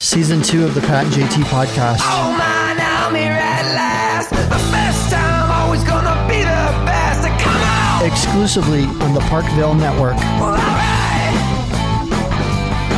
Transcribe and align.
Season 0.00 0.42
two 0.42 0.64
of 0.64 0.74
the 0.74 0.80
Pat 0.80 1.04
and 1.04 1.12
JT 1.14 1.44
podcast. 1.44 1.98
Oh 2.02 2.34
man, 2.36 2.76
I'm 2.80 3.14
here 3.14 3.30
at 3.30 3.62
last. 3.74 4.30
The 4.30 4.48
best 4.72 5.10
time, 5.12 5.50
always 5.50 5.84
gonna 5.84 6.26
be 6.28 6.38
the 6.38 6.84
best. 6.84 7.22
Come 7.40 7.54
on! 7.62 8.04
Exclusively 8.10 8.82
on 9.04 9.14
the 9.14 9.20
Parkville 9.30 9.74
Network. 9.74 10.16
Well, 10.16 10.54
alright! 10.54 10.98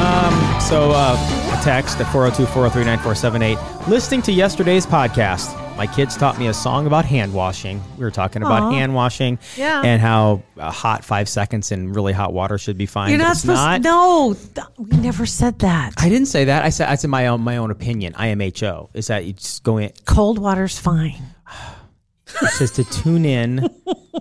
Um, 0.00 0.60
so 0.60 0.92
uh, 0.92 1.14
a 1.58 1.62
text 1.62 2.00
at 2.00 2.06
402-403-9478. 2.06 3.86
Listening 3.88 4.22
to 4.22 4.32
yesterday's 4.32 4.86
podcast, 4.86 5.52
my 5.76 5.86
kids 5.88 6.16
taught 6.16 6.38
me 6.38 6.46
a 6.46 6.54
song 6.54 6.86
about 6.86 7.04
hand 7.04 7.34
washing. 7.34 7.82
We 7.98 8.04
were 8.04 8.10
talking 8.12 8.42
about 8.42 8.72
hand 8.72 8.94
washing 8.94 9.38
Yeah. 9.56 9.82
and 9.82 10.00
how 10.00 10.42
a 10.56 10.70
hot 10.70 11.04
five 11.04 11.28
seconds 11.28 11.72
in 11.72 11.92
really 11.92 12.12
hot 12.12 12.32
water 12.32 12.58
should 12.58 12.78
be 12.78 12.86
fine. 12.86 13.10
You're 13.10 13.18
not 13.18 13.36
supposed 13.36 13.58
not. 13.60 13.76
to. 13.78 13.82
No, 13.82 14.34
th- 14.54 14.66
we 14.78 14.96
never 14.98 15.26
said 15.26 15.58
that. 15.60 15.94
I 15.98 16.08
didn't 16.08 16.28
say 16.28 16.44
that. 16.44 16.64
I 16.64 16.68
said 16.68 16.88
I 16.88 16.94
said 16.94 17.10
my 17.10 17.26
own 17.26 17.40
my 17.40 17.56
own 17.56 17.70
opinion. 17.72 18.12
IMHO 18.14 18.90
is 18.94 19.08
that 19.08 19.24
you 19.24 19.32
just 19.32 19.64
go 19.64 19.78
in. 19.78 19.92
Cold 20.06 20.38
water's 20.38 20.78
fine. 20.78 21.20
It 22.42 22.48
says 22.48 22.70
to 22.72 22.84
tune 22.84 23.24
in, 23.24 23.68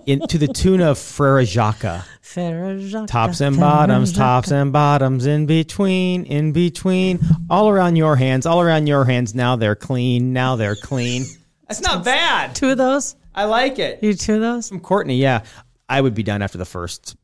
in 0.06 0.20
to 0.28 0.38
the 0.38 0.46
tune 0.46 0.80
of 0.80 0.98
Frere 0.98 1.44
Jacques. 1.44 1.80
Farah 2.22 3.06
Tops 3.08 3.40
and 3.40 3.58
bottoms, 3.58 4.12
tops 4.12 4.52
and 4.52 4.72
bottoms, 4.72 5.26
in 5.26 5.46
between, 5.46 6.24
in 6.24 6.52
between, 6.52 7.18
all 7.50 7.68
around 7.70 7.96
your 7.96 8.14
hands, 8.14 8.46
all 8.46 8.60
around 8.60 8.86
your 8.86 9.04
hands. 9.04 9.34
Now 9.34 9.56
they're 9.56 9.74
clean. 9.74 10.32
Now 10.32 10.54
they're 10.54 10.76
clean. 10.76 11.24
That's 11.68 11.80
not 11.80 12.04
bad. 12.04 12.54
Two 12.54 12.70
of 12.70 12.78
those? 12.78 13.16
I 13.34 13.44
like 13.44 13.78
it. 13.78 14.02
You 14.02 14.14
two 14.14 14.34
of 14.34 14.40
those? 14.40 14.68
From 14.68 14.80
Courtney, 14.80 15.16
yeah. 15.16 15.44
I 15.88 16.00
would 16.00 16.14
be 16.14 16.22
done 16.22 16.42
after 16.42 16.58
the 16.58 16.64
first 16.64 17.16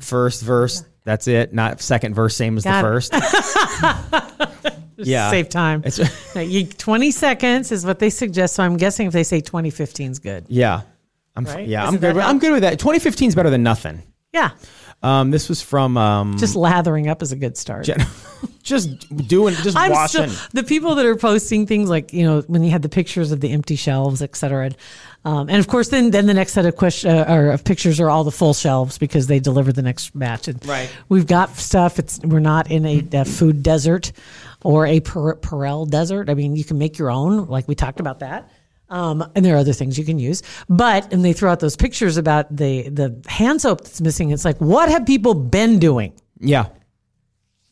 first 0.00 0.42
verse. 0.42 0.84
That's 1.04 1.26
it. 1.28 1.54
Not 1.54 1.80
second 1.80 2.14
verse, 2.14 2.36
same 2.36 2.56
as 2.58 2.64
Got 2.64 2.82
the 2.82 2.88
first. 2.88 3.12
yeah. 4.98 5.30
Save 5.30 5.48
time. 5.48 5.82
No, 6.34 6.40
you, 6.42 6.66
20 6.66 7.10
seconds 7.10 7.72
is 7.72 7.86
what 7.86 7.98
they 7.98 8.10
suggest. 8.10 8.54
So 8.54 8.62
I'm 8.62 8.76
guessing 8.76 9.06
if 9.06 9.12
they 9.12 9.24
say 9.24 9.40
2015 9.40 10.10
is 10.10 10.18
good. 10.18 10.44
yeah. 10.48 10.82
I'm 11.34 11.44
Right? 11.44 11.68
yeah, 11.68 11.84
Isn't 11.84 11.94
I'm 11.94 12.00
good. 12.00 12.16
With, 12.16 12.24
I'm 12.24 12.38
good 12.40 12.52
with 12.52 12.62
that. 12.62 12.78
2015 12.80 13.28
is 13.28 13.34
better 13.36 13.50
than 13.50 13.62
nothing. 13.62 14.02
Yeah. 14.32 14.50
Um, 15.02 15.30
this 15.30 15.48
was 15.48 15.62
from 15.62 15.96
um, 15.96 16.36
Just 16.38 16.56
lathering 16.56 17.08
up 17.08 17.22
is 17.22 17.30
a 17.30 17.36
good 17.36 17.56
start. 17.56 17.84
Jen- 17.84 18.04
just 18.64 19.08
doing, 19.28 19.54
just 19.56 19.76
I'm 19.76 19.92
washing. 19.92 20.28
still 20.28 20.48
the 20.52 20.64
people 20.64 20.96
that 20.96 21.06
are 21.06 21.14
posting 21.14 21.66
things 21.66 21.88
like 21.88 22.12
you 22.12 22.24
know 22.24 22.40
when 22.48 22.64
you 22.64 22.70
had 22.72 22.82
the 22.82 22.88
pictures 22.88 23.30
of 23.30 23.40
the 23.40 23.50
empty 23.52 23.76
shelves, 23.76 24.22
et 24.22 24.34
cetera, 24.34 24.66
and, 24.66 24.76
um, 25.24 25.48
and 25.48 25.58
of 25.58 25.68
course 25.68 25.88
then 25.88 26.10
then 26.10 26.26
the 26.26 26.34
next 26.34 26.52
set 26.52 26.66
of 26.66 26.74
question 26.74 27.10
uh, 27.10 27.26
or 27.28 27.52
of 27.52 27.62
pictures 27.62 28.00
are 28.00 28.10
all 28.10 28.24
the 28.24 28.32
full 28.32 28.54
shelves 28.54 28.98
because 28.98 29.28
they 29.28 29.38
deliver 29.38 29.72
the 29.72 29.82
next 29.82 30.18
batch. 30.18 30.48
And 30.48 30.66
Right. 30.66 30.90
We've 31.08 31.26
got 31.28 31.56
stuff. 31.56 32.00
It's 32.00 32.18
we're 32.24 32.40
not 32.40 32.68
in 32.70 32.84
a, 32.84 33.04
a 33.12 33.24
food 33.24 33.62
desert 33.62 34.10
or 34.62 34.84
a 34.86 34.98
per, 34.98 35.36
Purell 35.36 35.88
desert. 35.88 36.28
I 36.28 36.34
mean, 36.34 36.56
you 36.56 36.64
can 36.64 36.76
make 36.78 36.98
your 36.98 37.10
own, 37.12 37.46
like 37.46 37.68
we 37.68 37.76
talked 37.76 38.00
about 38.00 38.18
that. 38.18 38.50
Um, 38.90 39.30
and 39.34 39.44
there 39.44 39.54
are 39.54 39.58
other 39.58 39.72
things 39.74 39.98
you 39.98 40.04
can 40.04 40.18
use, 40.18 40.42
but 40.68 41.12
and 41.12 41.24
they 41.24 41.32
throw 41.34 41.50
out 41.52 41.60
those 41.60 41.76
pictures 41.76 42.16
about 42.16 42.54
the 42.54 42.88
the 42.88 43.22
hand 43.28 43.60
soap 43.60 43.82
that's 43.82 44.00
missing. 44.00 44.30
It's 44.30 44.44
like, 44.46 44.58
what 44.58 44.88
have 44.88 45.04
people 45.06 45.34
been 45.34 45.78
doing? 45.78 46.12
yeah. 46.40 46.66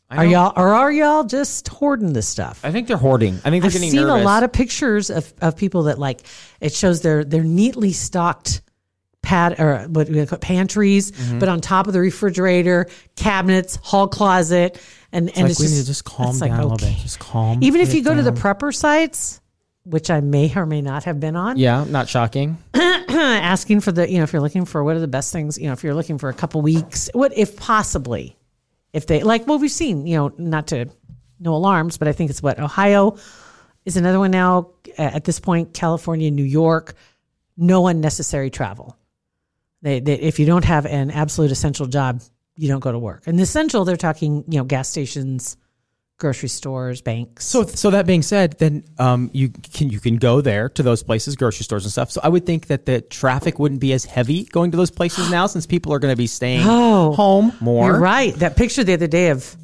Are 0.09 0.25
y'all 0.25 0.53
or 0.57 0.69
are 0.73 0.93
y'all 0.93 1.25
just 1.25 1.67
hoarding 1.67 2.13
this 2.13 2.29
stuff? 2.29 2.61
I 2.63 2.71
think 2.71 2.87
they're 2.87 2.97
hoarding. 2.97 3.35
I 3.45 3.51
think 3.51 3.63
they're 3.63 3.69
I've 3.71 3.73
getting 3.73 3.91
seen 3.91 4.03
nervous. 4.07 4.23
a 4.23 4.25
lot 4.25 4.45
of 4.45 4.53
pictures 4.53 5.11
of, 5.11 5.35
of 5.43 5.57
people 5.57 5.85
that 5.85 5.99
like 5.99 6.21
it 6.61 6.73
shows 6.73 7.01
their 7.03 7.25
their 7.25 7.43
neatly 7.43 7.91
stocked 7.93 8.61
pad 9.23 9.59
or 9.59 9.79
what 9.89 10.09
we 10.09 10.25
call 10.25 10.39
pantries, 10.39 11.11
Mm-hmm. 11.11 11.41
but 11.41 11.49
on 11.49 11.61
top 11.61 11.89
of 11.89 11.93
the 11.93 11.99
refrigerator, 11.99 12.87
cabinets, 13.17 13.81
hall 13.83 14.07
closet, 14.07 14.81
and 15.11 15.29
and 15.31 15.39
like 15.39 15.51
it's 15.51 15.59
we 15.59 15.65
just, 15.67 15.75
need 15.75 15.81
to 15.81 15.87
just 15.87 16.05
calm 16.05 16.39
down 16.39 16.51
like, 16.51 16.53
a 16.61 16.63
little 16.63 16.77
bit. 16.77 16.97
Just 16.99 17.19
calm. 17.19 17.59
Even 17.65 17.81
if 17.81 17.93
you 17.93 18.05
go 18.05 18.15
to 18.15 18.23
the 18.23 18.31
prepper 18.31 18.73
sites, 18.73 19.41
which 19.87 20.11
I 20.11 20.21
may 20.21 20.53
or 20.55 20.67
may 20.67 20.83
not 20.83 21.05
have 21.05 21.21
been 21.21 21.37
on, 21.37 21.57
yeah, 21.57 21.85
not 21.89 22.09
shocking. 22.09 22.59
asking 22.75 23.81
for 23.81 23.93
the 23.93 24.11
you 24.11 24.19
know 24.19 24.25
if 24.25 24.33
you're 24.33 24.43
looking 24.43 24.65
for 24.65 24.85
what 24.85 24.97
are 24.97 25.01
the 25.01 25.09
best 25.09 25.33
things 25.33 25.57
you 25.57 25.67
know 25.67 25.73
if 25.73 25.83
you're 25.83 25.95
looking 25.95 26.19
for 26.19 26.29
a 26.29 26.35
couple 26.35 26.61
weeks, 26.61 27.09
what 27.15 27.37
if 27.37 27.57
possibly 27.57 28.37
if 28.93 29.07
they 29.07 29.23
like 29.23 29.47
well 29.47 29.59
we've 29.59 29.71
seen 29.71 30.07
you 30.07 30.17
know 30.17 30.33
not 30.37 30.67
to 30.69 30.87
no 31.39 31.55
alarms, 31.55 31.99
but 31.99 32.09
I 32.09 32.13
think 32.13 32.31
it's 32.31 32.43
what 32.43 32.59
Ohio 32.59 33.17
is 33.85 33.97
another 33.97 34.19
one 34.19 34.31
now 34.31 34.71
at 34.99 35.25
this 35.25 35.41
point. 35.41 35.75
California, 35.75 36.31
New 36.31 36.45
York, 36.45 36.95
no 37.57 37.87
unnecessary 37.87 38.51
travel. 38.51 38.97
They, 39.83 40.01
they 40.01 40.15
if 40.15 40.39
you 40.39 40.47
don't 40.47 40.65
have 40.65 40.87
an 40.87 41.11
absolute 41.11 41.53
essential 41.53 41.87
job, 41.87 42.23
you 42.57 42.69
don't 42.69 42.81
go 42.81 42.93
to 42.93 42.99
work. 42.99 43.25
And 43.27 43.39
the 43.39 43.43
essential, 43.43 43.85
they're 43.85 43.97
talking 43.97 44.45
you 44.49 44.59
know 44.59 44.65
gas 44.65 44.89
stations, 44.89 45.57
grocery 46.19 46.49
stores, 46.49 47.03
banks. 47.03 47.45
So, 47.47 47.65
so 47.65 47.91
that 47.91 48.07
being 48.07 48.23
said, 48.23 48.59
then 48.59 48.85
um, 48.99 49.31
you 49.33 49.51
can 49.51 49.91
you 49.91 50.01
can 50.01 50.17
go 50.17 50.41
there 50.41 50.69
to 50.71 50.83
those 50.83 51.03
places, 51.03 51.37
grocery 51.37 51.65
stores 51.65 51.85
and 51.85 51.93
stuff. 51.93 52.11
So 52.11 52.21
I 52.25 52.29
would 52.29 52.47
think 52.47 52.67
that 52.69 52.87
the 52.87 53.01
traffic 53.03 53.59
wouldn't 53.59 53.81
be 53.81 53.93
as 53.93 54.05
heavy 54.05 54.45
going 54.45 54.71
to 54.71 54.77
those 54.77 54.91
places 54.91 55.31
now, 55.31 55.47
since 55.47 55.67
people 55.67 55.93
are 55.93 55.99
going 55.99 56.13
to 56.13 56.17
be 56.17 56.27
staying 56.27 56.63
Oh, 56.65 57.13
home 57.13 57.53
more. 57.61 57.87
You're 57.91 58.01
right. 58.01 58.35
That 58.37 58.57
picture 58.57 58.85
the 58.85 58.95
other 58.95 59.07
day 59.07 59.31
of 59.31 59.57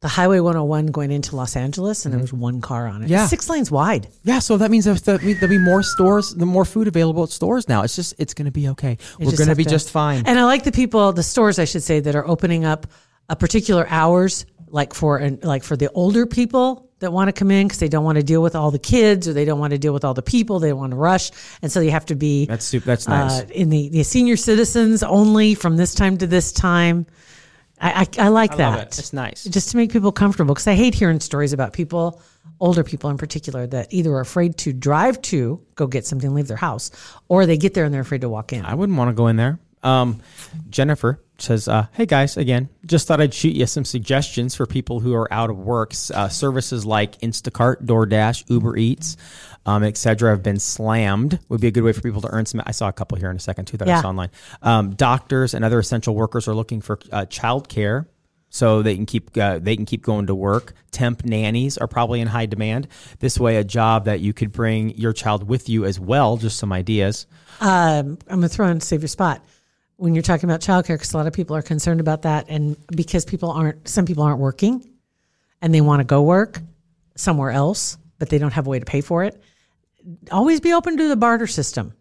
the 0.00 0.08
Highway 0.08 0.38
101 0.38 0.86
going 0.86 1.10
into 1.10 1.34
Los 1.34 1.56
Angeles, 1.56 2.04
and 2.04 2.14
there 2.14 2.20
was 2.20 2.32
one 2.32 2.60
car 2.60 2.86
on 2.86 3.02
it. 3.02 3.06
Mm-hmm. 3.06 3.12
Yeah. 3.14 3.26
six 3.26 3.50
lanes 3.50 3.68
wide. 3.68 4.06
Yeah, 4.22 4.38
so 4.38 4.56
that 4.56 4.70
means 4.70 4.84
the, 4.84 5.18
there'll 5.18 5.48
be 5.48 5.58
more 5.58 5.82
stores, 5.82 6.32
the 6.34 6.46
more 6.46 6.64
food 6.64 6.86
available 6.86 7.24
at 7.24 7.30
stores 7.30 7.68
now. 7.68 7.82
It's 7.82 7.96
just 7.96 8.14
it's 8.16 8.32
going 8.32 8.46
to 8.46 8.52
be 8.52 8.68
okay. 8.68 8.96
You 9.18 9.26
We're 9.26 9.36
going 9.36 9.48
to 9.48 9.56
be 9.56 9.64
just 9.64 9.90
fine. 9.90 10.22
And 10.26 10.38
I 10.38 10.44
like 10.44 10.62
the 10.62 10.70
people, 10.70 11.12
the 11.12 11.24
stores, 11.24 11.58
I 11.58 11.64
should 11.64 11.82
say, 11.82 11.98
that 11.98 12.14
are 12.14 12.26
opening 12.26 12.64
up 12.64 12.86
a 13.28 13.34
particular 13.34 13.86
hours, 13.90 14.46
like 14.70 14.94
for 14.94 15.18
and 15.18 15.42
like 15.44 15.62
for 15.64 15.76
the 15.76 15.90
older 15.92 16.26
people 16.26 16.88
that 17.00 17.12
want 17.12 17.28
to 17.28 17.32
come 17.32 17.50
in 17.50 17.66
because 17.68 17.78
they 17.78 17.88
don't 17.88 18.04
want 18.04 18.16
to 18.16 18.24
deal 18.24 18.42
with 18.42 18.56
all 18.56 18.70
the 18.70 18.78
kids 18.78 19.28
or 19.28 19.32
they 19.32 19.44
don't 19.44 19.60
want 19.60 19.70
to 19.72 19.78
deal 19.78 19.92
with 19.92 20.04
all 20.04 20.14
the 20.14 20.22
people. 20.22 20.58
They 20.58 20.72
want 20.72 20.90
to 20.90 20.96
rush, 20.96 21.30
and 21.62 21.70
so 21.70 21.80
you 21.80 21.90
have 21.90 22.06
to 22.06 22.14
be 22.16 22.46
That's 22.46 22.64
super, 22.64 22.86
that's 22.86 23.06
nice. 23.08 23.42
uh, 23.42 23.46
in 23.52 23.70
the, 23.70 23.88
the 23.88 24.02
senior 24.02 24.36
citizens 24.36 25.02
only 25.02 25.54
from 25.54 25.76
this 25.76 25.94
time 25.94 26.18
to 26.18 26.26
this 26.26 26.52
time. 26.52 27.06
I, 27.80 28.08
I, 28.18 28.24
I 28.24 28.28
like 28.28 28.52
I 28.52 28.56
that. 28.56 28.70
love 28.70 28.80
it. 28.80 28.98
It's 28.98 29.12
nice. 29.12 29.44
just 29.44 29.70
to 29.70 29.76
make 29.76 29.92
people 29.92 30.10
comfortable 30.10 30.52
because 30.54 30.66
I 30.66 30.74
hate 30.74 30.94
hearing 30.94 31.20
stories 31.20 31.52
about 31.52 31.72
people, 31.72 32.20
older 32.58 32.82
people 32.82 33.08
in 33.10 33.18
particular, 33.18 33.68
that 33.68 33.92
either 33.94 34.12
are 34.14 34.20
afraid 34.20 34.56
to 34.58 34.72
drive 34.72 35.22
to 35.22 35.64
go 35.76 35.86
get 35.86 36.04
something, 36.04 36.34
leave 36.34 36.48
their 36.48 36.56
house, 36.56 36.90
or 37.28 37.46
they 37.46 37.56
get 37.56 37.74
there 37.74 37.84
and 37.84 37.94
they're 37.94 38.00
afraid 38.00 38.22
to 38.22 38.28
walk 38.28 38.52
in. 38.52 38.64
I 38.64 38.74
wouldn't 38.74 38.98
want 38.98 39.10
to 39.10 39.14
go 39.14 39.28
in 39.28 39.36
there. 39.36 39.60
Um, 39.84 40.20
Jennifer 40.70 41.20
says, 41.38 41.68
uh, 41.68 41.86
"Hey 41.92 42.06
guys, 42.06 42.36
again, 42.36 42.68
just 42.84 43.06
thought 43.06 43.20
I'd 43.20 43.34
shoot 43.34 43.54
you 43.54 43.66
some 43.66 43.84
suggestions 43.84 44.54
for 44.54 44.66
people 44.66 45.00
who 45.00 45.14
are 45.14 45.32
out 45.32 45.50
of 45.50 45.58
work. 45.58 45.92
Uh, 46.12 46.28
services 46.28 46.84
like 46.84 47.18
Instacart, 47.20 47.84
DoorDash, 47.84 48.50
Uber 48.50 48.76
Eats, 48.76 49.16
um, 49.66 49.84
etc. 49.84 50.30
have 50.30 50.42
been 50.42 50.58
slammed. 50.58 51.38
Would 51.48 51.60
be 51.60 51.68
a 51.68 51.70
good 51.70 51.84
way 51.84 51.92
for 51.92 52.00
people 52.00 52.20
to 52.22 52.28
earn 52.30 52.46
some. 52.46 52.62
I 52.66 52.72
saw 52.72 52.88
a 52.88 52.92
couple 52.92 53.18
here 53.18 53.30
in 53.30 53.36
a 53.36 53.40
second 53.40 53.66
too 53.66 53.76
that 53.78 53.88
I 53.88 54.00
saw 54.02 54.08
online. 54.08 54.30
Um, 54.62 54.94
doctors 54.94 55.54
and 55.54 55.64
other 55.64 55.78
essential 55.78 56.14
workers 56.14 56.48
are 56.48 56.54
looking 56.54 56.80
for 56.80 56.98
uh, 57.12 57.26
childcare." 57.26 58.06
So 58.50 58.80
they 58.80 58.94
can 58.94 59.04
keep 59.04 59.36
uh, 59.36 59.58
they 59.58 59.76
can 59.76 59.84
keep 59.84 60.02
going 60.02 60.26
to 60.28 60.34
work. 60.34 60.72
Temp 60.90 61.24
nannies 61.24 61.76
are 61.76 61.86
probably 61.86 62.20
in 62.20 62.28
high 62.28 62.46
demand. 62.46 62.88
This 63.18 63.38
way, 63.38 63.56
a 63.56 63.64
job 63.64 64.06
that 64.06 64.20
you 64.20 64.32
could 64.32 64.52
bring 64.52 64.96
your 64.96 65.12
child 65.12 65.46
with 65.46 65.68
you 65.68 65.84
as 65.84 66.00
well. 66.00 66.38
Just 66.38 66.58
some 66.58 66.72
ideas. 66.72 67.26
um, 67.60 68.18
I'm 68.26 68.36
gonna 68.36 68.48
throw 68.48 68.66
in 68.68 68.80
save 68.80 69.02
your 69.02 69.08
spot 69.08 69.44
when 69.98 70.14
you're 70.14 70.22
talking 70.22 70.48
about 70.48 70.60
childcare 70.60 70.94
because 70.94 71.12
a 71.12 71.16
lot 71.16 71.26
of 71.26 71.32
people 71.32 71.54
are 71.56 71.62
concerned 71.62 72.00
about 72.00 72.22
that, 72.22 72.46
and 72.48 72.76
because 72.88 73.24
people 73.24 73.50
aren't, 73.50 73.86
some 73.86 74.06
people 74.06 74.22
aren't 74.22 74.38
working, 74.38 74.88
and 75.60 75.74
they 75.74 75.80
want 75.80 76.00
to 76.00 76.04
go 76.04 76.22
work 76.22 76.60
somewhere 77.16 77.50
else, 77.50 77.98
but 78.18 78.30
they 78.30 78.38
don't 78.38 78.52
have 78.52 78.66
a 78.66 78.70
way 78.70 78.78
to 78.78 78.84
pay 78.84 79.00
for 79.00 79.24
it. 79.24 79.42
Always 80.30 80.60
be 80.60 80.72
open 80.72 80.96
to 80.96 81.08
the 81.08 81.16
barter 81.16 81.48
system. 81.48 81.94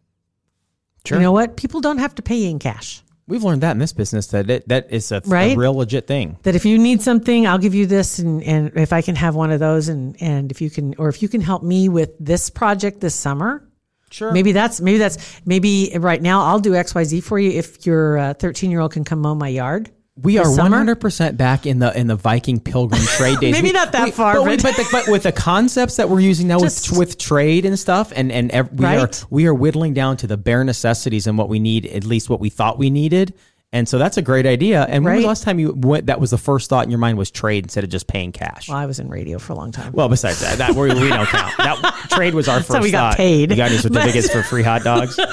Sure. 1.05 1.17
You 1.17 1.23
know 1.23 1.31
what? 1.31 1.57
People 1.57 1.81
don't 1.81 1.97
have 1.97 2.13
to 2.15 2.21
pay 2.21 2.45
in 2.45 2.59
cash. 2.59 3.01
We've 3.27 3.43
learned 3.43 3.61
that 3.61 3.71
in 3.71 3.79
this 3.79 3.93
business 3.93 4.27
that 4.27 4.49
it, 4.49 4.67
that 4.69 4.91
is 4.91 5.11
a, 5.11 5.21
a 5.25 5.55
real 5.55 5.73
legit 5.73 6.07
thing. 6.07 6.37
that 6.43 6.55
if 6.55 6.65
you 6.65 6.77
need 6.77 7.01
something, 7.01 7.47
I'll 7.47 7.57
give 7.57 7.73
you 7.73 7.87
this, 7.87 8.19
and, 8.19 8.43
and 8.43 8.71
if 8.77 8.93
I 8.93 9.01
can 9.01 9.15
have 9.15 9.35
one 9.35 9.51
of 9.51 9.59
those, 9.59 9.89
and 9.89 10.15
and 10.21 10.51
if 10.51 10.61
you 10.61 10.69
can, 10.69 10.93
or 10.97 11.09
if 11.09 11.21
you 11.23 11.27
can 11.27 11.41
help 11.41 11.63
me 11.63 11.89
with 11.89 12.11
this 12.19 12.49
project 12.51 13.01
this 13.01 13.15
summer, 13.15 13.66
Sure. 14.09 14.31
maybe 14.31 14.51
that's 14.53 14.79
maybe 14.79 14.97
that's 14.97 15.17
maybe 15.45 15.91
right 15.99 16.21
now 16.21 16.43
I'll 16.45 16.59
do 16.59 16.75
X 16.75 16.95
Y 16.95 17.03
Z 17.03 17.21
for 17.21 17.37
you 17.37 17.51
if 17.51 17.85
your 17.85 18.17
uh, 18.17 18.33
thirteen 18.35 18.71
year 18.71 18.79
old 18.79 18.93
can 18.93 19.03
come 19.03 19.19
mow 19.19 19.35
my 19.35 19.49
yard. 19.49 19.91
We 20.19 20.39
are 20.39 20.45
this 20.45 20.57
one 20.57 20.65
summer? 20.65 20.77
hundred 20.77 20.95
percent 21.01 21.37
back 21.37 21.67
in 21.67 21.77
the 21.79 21.95
in 21.95 22.07
the 22.07 22.15
Viking 22.15 22.59
Pilgrim 22.59 23.01
trade 23.17 23.39
days. 23.39 23.51
Maybe 23.51 23.67
We- 23.67 23.71
not 23.73 23.91
that 23.91 24.05
we- 24.05 24.11
far, 24.11 24.33
but, 24.35 24.43
we- 24.45 24.55
but- 24.55 24.63
but, 24.63 24.75
the- 24.77 24.87
but 24.91 25.07
with 25.09 25.23
the 25.23 25.31
concepts 25.31 25.97
that 25.97 26.09
we're 26.09 26.21
using 26.21 26.47
now 26.47 26.59
Just- 26.59 26.89
with 26.89 26.97
with 26.99 27.17
trade 27.19 27.65
and 27.65 27.77
stuff, 27.77 28.11
and 28.15 28.31
and 28.31 28.49
ev- 28.51 28.71
we 28.73 28.85
are 28.85 29.09
we 29.29 29.45
are 29.45 29.53
whittling 29.53 29.93
down 29.93 30.17
to 30.17 30.25
the 30.27 30.37
bare 30.37 30.63
necessities 30.63 31.27
and 31.27 31.37
what 31.37 31.49
we 31.49 31.59
need, 31.59 31.85
at 31.85 32.03
least 32.03 32.29
what 32.29 32.39
we 32.39 32.49
thought 32.49 32.79
we 32.79 32.89
needed. 32.89 33.33
And 33.73 33.87
so 33.87 33.97
that's 33.97 34.15
a 34.15 34.21
great 34.21 34.45
idea. 34.45 34.85
And 34.87 35.03
when 35.03 35.15
was 35.15 35.23
the 35.23 35.27
last 35.27 35.43
time 35.43 35.59
you 35.59 35.73
went? 35.75 36.05
That 36.05 36.21
was 36.21 36.31
the 36.31 36.37
first 36.37 36.69
thought 36.69 36.85
in 36.85 36.89
your 36.89 36.99
mind 36.99 37.17
was 37.17 37.29
trade 37.29 37.65
instead 37.65 37.83
of 37.83 37.89
just 37.89 38.07
paying 38.07 38.31
cash. 38.31 38.69
Well, 38.69 38.77
I 38.77 38.85
was 38.85 38.97
in 38.99 39.09
radio 39.09 39.39
for 39.39 39.51
a 39.51 39.55
long 39.57 39.73
time. 39.73 39.91
Well, 39.91 40.07
besides 40.07 40.39
that, 40.39 40.57
that 40.59 40.71
we, 40.71 40.87
we 40.93 41.09
don't 41.09 41.27
count. 41.27 41.53
That 41.57 42.05
trade 42.09 42.33
was 42.33 42.47
our 42.47 42.59
first 42.59 42.71
how 42.77 42.81
we 42.81 42.91
got 42.91 43.11
thought. 43.11 43.17
paid. 43.17 43.49
You 43.51 43.57
got 43.57 43.69
any 43.71 43.77
certificates 43.79 44.31
for 44.31 44.41
free 44.41 44.63
hot 44.63 44.83
dogs? 44.83 45.19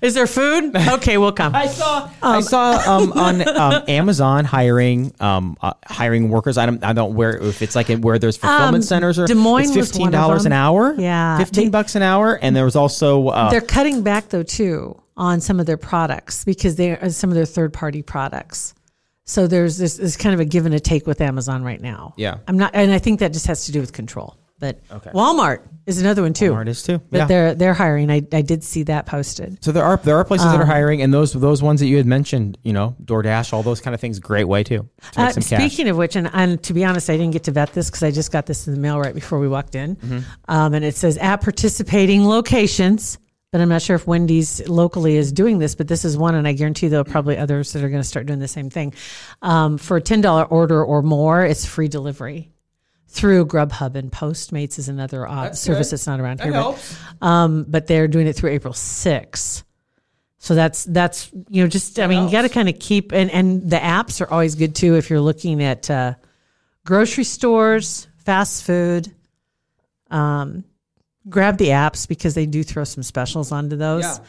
Is 0.00 0.14
there 0.14 0.26
food? 0.26 0.76
Okay, 0.76 1.16
we'll 1.16 1.32
come. 1.32 1.54
I 1.54 1.66
saw 1.66 2.10
I 2.22 2.40
saw 2.40 2.72
um, 2.98 3.12
on 3.12 3.48
um, 3.48 3.82
Amazon 3.86 4.44
hiring 4.44 5.12
um, 5.20 5.56
uh, 5.60 5.74
hiring 5.86 6.28
workers. 6.28 6.58
I 6.58 6.66
don't 6.66 6.82
I 6.84 6.92
don't 6.92 7.14
where 7.14 7.36
if 7.36 7.62
it's 7.62 7.76
like 7.76 7.88
where 7.88 8.18
there's 8.18 8.36
fulfillment 8.36 8.76
Um, 8.76 8.82
centers 8.82 9.18
or 9.18 9.26
Des 9.26 9.34
Moines 9.34 9.68
it's 9.68 9.76
was 9.76 9.88
fifteen 9.88 10.02
one 10.06 10.08
of 10.08 10.12
dollars 10.20 10.44
an 10.44 10.52
hour. 10.52 10.94
Yeah. 10.98 11.38
fifteen 11.38 11.64
They- 11.66 11.70
bucks 11.70 11.94
an 11.94 12.02
hour, 12.02 12.34
and 12.40 12.54
there 12.56 12.64
was 12.64 12.74
also 12.76 13.28
uh, 13.28 13.50
They're 13.50 13.60
cutting 13.60 14.02
back 14.02 14.28
though 14.28 14.42
too 14.42 15.00
on 15.16 15.40
some 15.40 15.60
of 15.60 15.66
their 15.66 15.76
products 15.76 16.44
because 16.44 16.76
they 16.76 16.90
are 16.92 17.10
some 17.10 17.30
of 17.30 17.34
their 17.36 17.44
third 17.46 17.72
party 17.72 18.02
products. 18.02 18.74
So 19.24 19.46
there's 19.46 19.78
this, 19.78 19.96
this 19.98 20.16
kind 20.16 20.34
of 20.34 20.40
a 20.40 20.44
give 20.44 20.66
and 20.66 20.74
a 20.74 20.80
take 20.80 21.06
with 21.06 21.20
Amazon 21.20 21.62
right 21.62 21.80
now. 21.80 22.14
Yeah. 22.16 22.38
I'm 22.48 22.58
not, 22.58 22.74
and 22.74 22.90
I 22.92 22.98
think 22.98 23.20
that 23.20 23.32
just 23.32 23.46
has 23.46 23.66
to 23.66 23.72
do 23.72 23.80
with 23.80 23.92
control. 23.92 24.36
But 24.58 24.80
Okay. 24.92 25.10
Walmart 25.10 25.60
is 25.86 26.00
another 26.00 26.22
one 26.22 26.32
too. 26.32 26.52
Walmart 26.52 26.68
is 26.68 26.84
too, 26.84 27.00
But 27.10 27.18
yeah. 27.18 27.24
they're 27.26 27.54
they're 27.56 27.74
hiring. 27.74 28.12
I, 28.12 28.22
I 28.32 28.42
did 28.42 28.62
see 28.62 28.84
that 28.84 29.06
posted. 29.06 29.58
so 29.62 29.72
there 29.72 29.82
are 29.82 29.96
there 29.96 30.16
are 30.16 30.24
places 30.24 30.46
Um, 30.46 30.52
that 30.52 30.60
are 30.60 30.66
hiring, 30.66 31.02
and 31.02 31.12
those 31.12 31.32
those 31.32 31.64
ones 31.64 31.80
that 31.80 31.86
you 31.86 31.96
had 31.96 32.06
mentioned, 32.06 32.58
you 32.62 32.72
know, 32.72 32.94
DoorDash, 33.04 33.52
all 33.52 33.64
those 33.64 33.80
kind 33.80 33.92
of 33.92 34.00
things, 34.00 34.20
great 34.20 34.44
way 34.44 34.62
too 34.62 34.88
to 35.14 35.20
Uh, 35.20 35.30
some 35.32 35.42
cash. 35.42 35.58
speaking 35.60 35.88
of 35.88 35.96
which, 35.96 36.14
and, 36.14 36.30
and 36.32 36.62
to 36.62 36.72
be 36.74 36.84
honest, 36.84 37.10
I 37.10 37.16
didn't 37.16 37.32
get 37.32 37.42
to 37.44 37.50
vet 37.50 37.72
this 37.72 37.90
because 37.90 38.04
I 38.04 38.12
just 38.12 38.30
got 38.30 38.46
this 38.46 38.68
in 38.68 38.74
the 38.74 38.78
mail 38.80 39.00
right 39.00 39.14
before 39.14 39.40
we 39.40 39.48
walked 39.48 39.74
in. 39.74 39.96
Mm-hmm. 39.96 40.18
Um, 40.48 40.74
and 40.74 40.84
it 40.84 40.94
says 40.96 41.18
at 41.18 41.40
participating 41.40 42.24
locations, 42.24 43.18
but 43.52 43.60
I'm 43.60 43.68
not 43.68 43.82
sure 43.82 43.94
if 43.94 44.06
Wendy's 44.06 44.66
locally 44.66 45.16
is 45.16 45.30
doing 45.30 45.58
this, 45.58 45.74
but 45.74 45.86
this 45.86 46.04
is 46.04 46.16
one, 46.16 46.34
and 46.34 46.48
I 46.48 46.54
guarantee 46.54 46.88
there'll 46.88 47.04
probably 47.04 47.36
others 47.36 47.72
that 47.74 47.84
are 47.84 47.90
going 47.90 48.02
to 48.02 48.08
start 48.08 48.26
doing 48.26 48.38
the 48.38 48.48
same 48.48 48.70
thing. 48.70 48.94
Um, 49.42 49.76
for 49.76 49.98
a 49.98 50.00
$10 50.00 50.50
order 50.50 50.82
or 50.82 51.02
more, 51.02 51.44
it's 51.44 51.66
free 51.66 51.88
delivery 51.88 52.50
through 53.08 53.44
Grubhub 53.44 53.94
and 53.94 54.10
Postmates 54.10 54.78
is 54.78 54.88
another 54.88 55.28
uh, 55.28 55.52
service 55.52 55.90
that's 55.90 56.06
not 56.06 56.18
around 56.18 56.40
here. 56.40 56.52
But, 56.52 57.26
um, 57.26 57.66
but 57.68 57.86
they're 57.86 58.08
doing 58.08 58.26
it 58.26 58.34
through 58.34 58.50
April 58.50 58.72
6th. 58.72 59.64
So 60.38 60.56
that's 60.56 60.82
that's 60.82 61.30
you 61.50 61.62
know 61.62 61.68
just 61.68 62.00
I 62.00 62.08
mean 62.08 62.24
you 62.24 62.32
got 62.32 62.42
to 62.42 62.48
kind 62.48 62.68
of 62.68 62.76
keep 62.80 63.12
and 63.12 63.30
and 63.30 63.70
the 63.70 63.76
apps 63.76 64.20
are 64.20 64.28
always 64.28 64.56
good 64.56 64.74
too 64.74 64.96
if 64.96 65.08
you're 65.08 65.20
looking 65.20 65.62
at 65.62 65.88
uh, 65.88 66.14
grocery 66.84 67.22
stores, 67.22 68.08
fast 68.16 68.64
food. 68.64 69.14
Um, 70.10 70.64
grab 71.28 71.58
the 71.58 71.68
apps 71.68 72.06
because 72.08 72.34
they 72.34 72.46
do 72.46 72.62
throw 72.62 72.84
some 72.84 73.02
specials 73.02 73.52
onto 73.52 73.76
those 73.76 74.20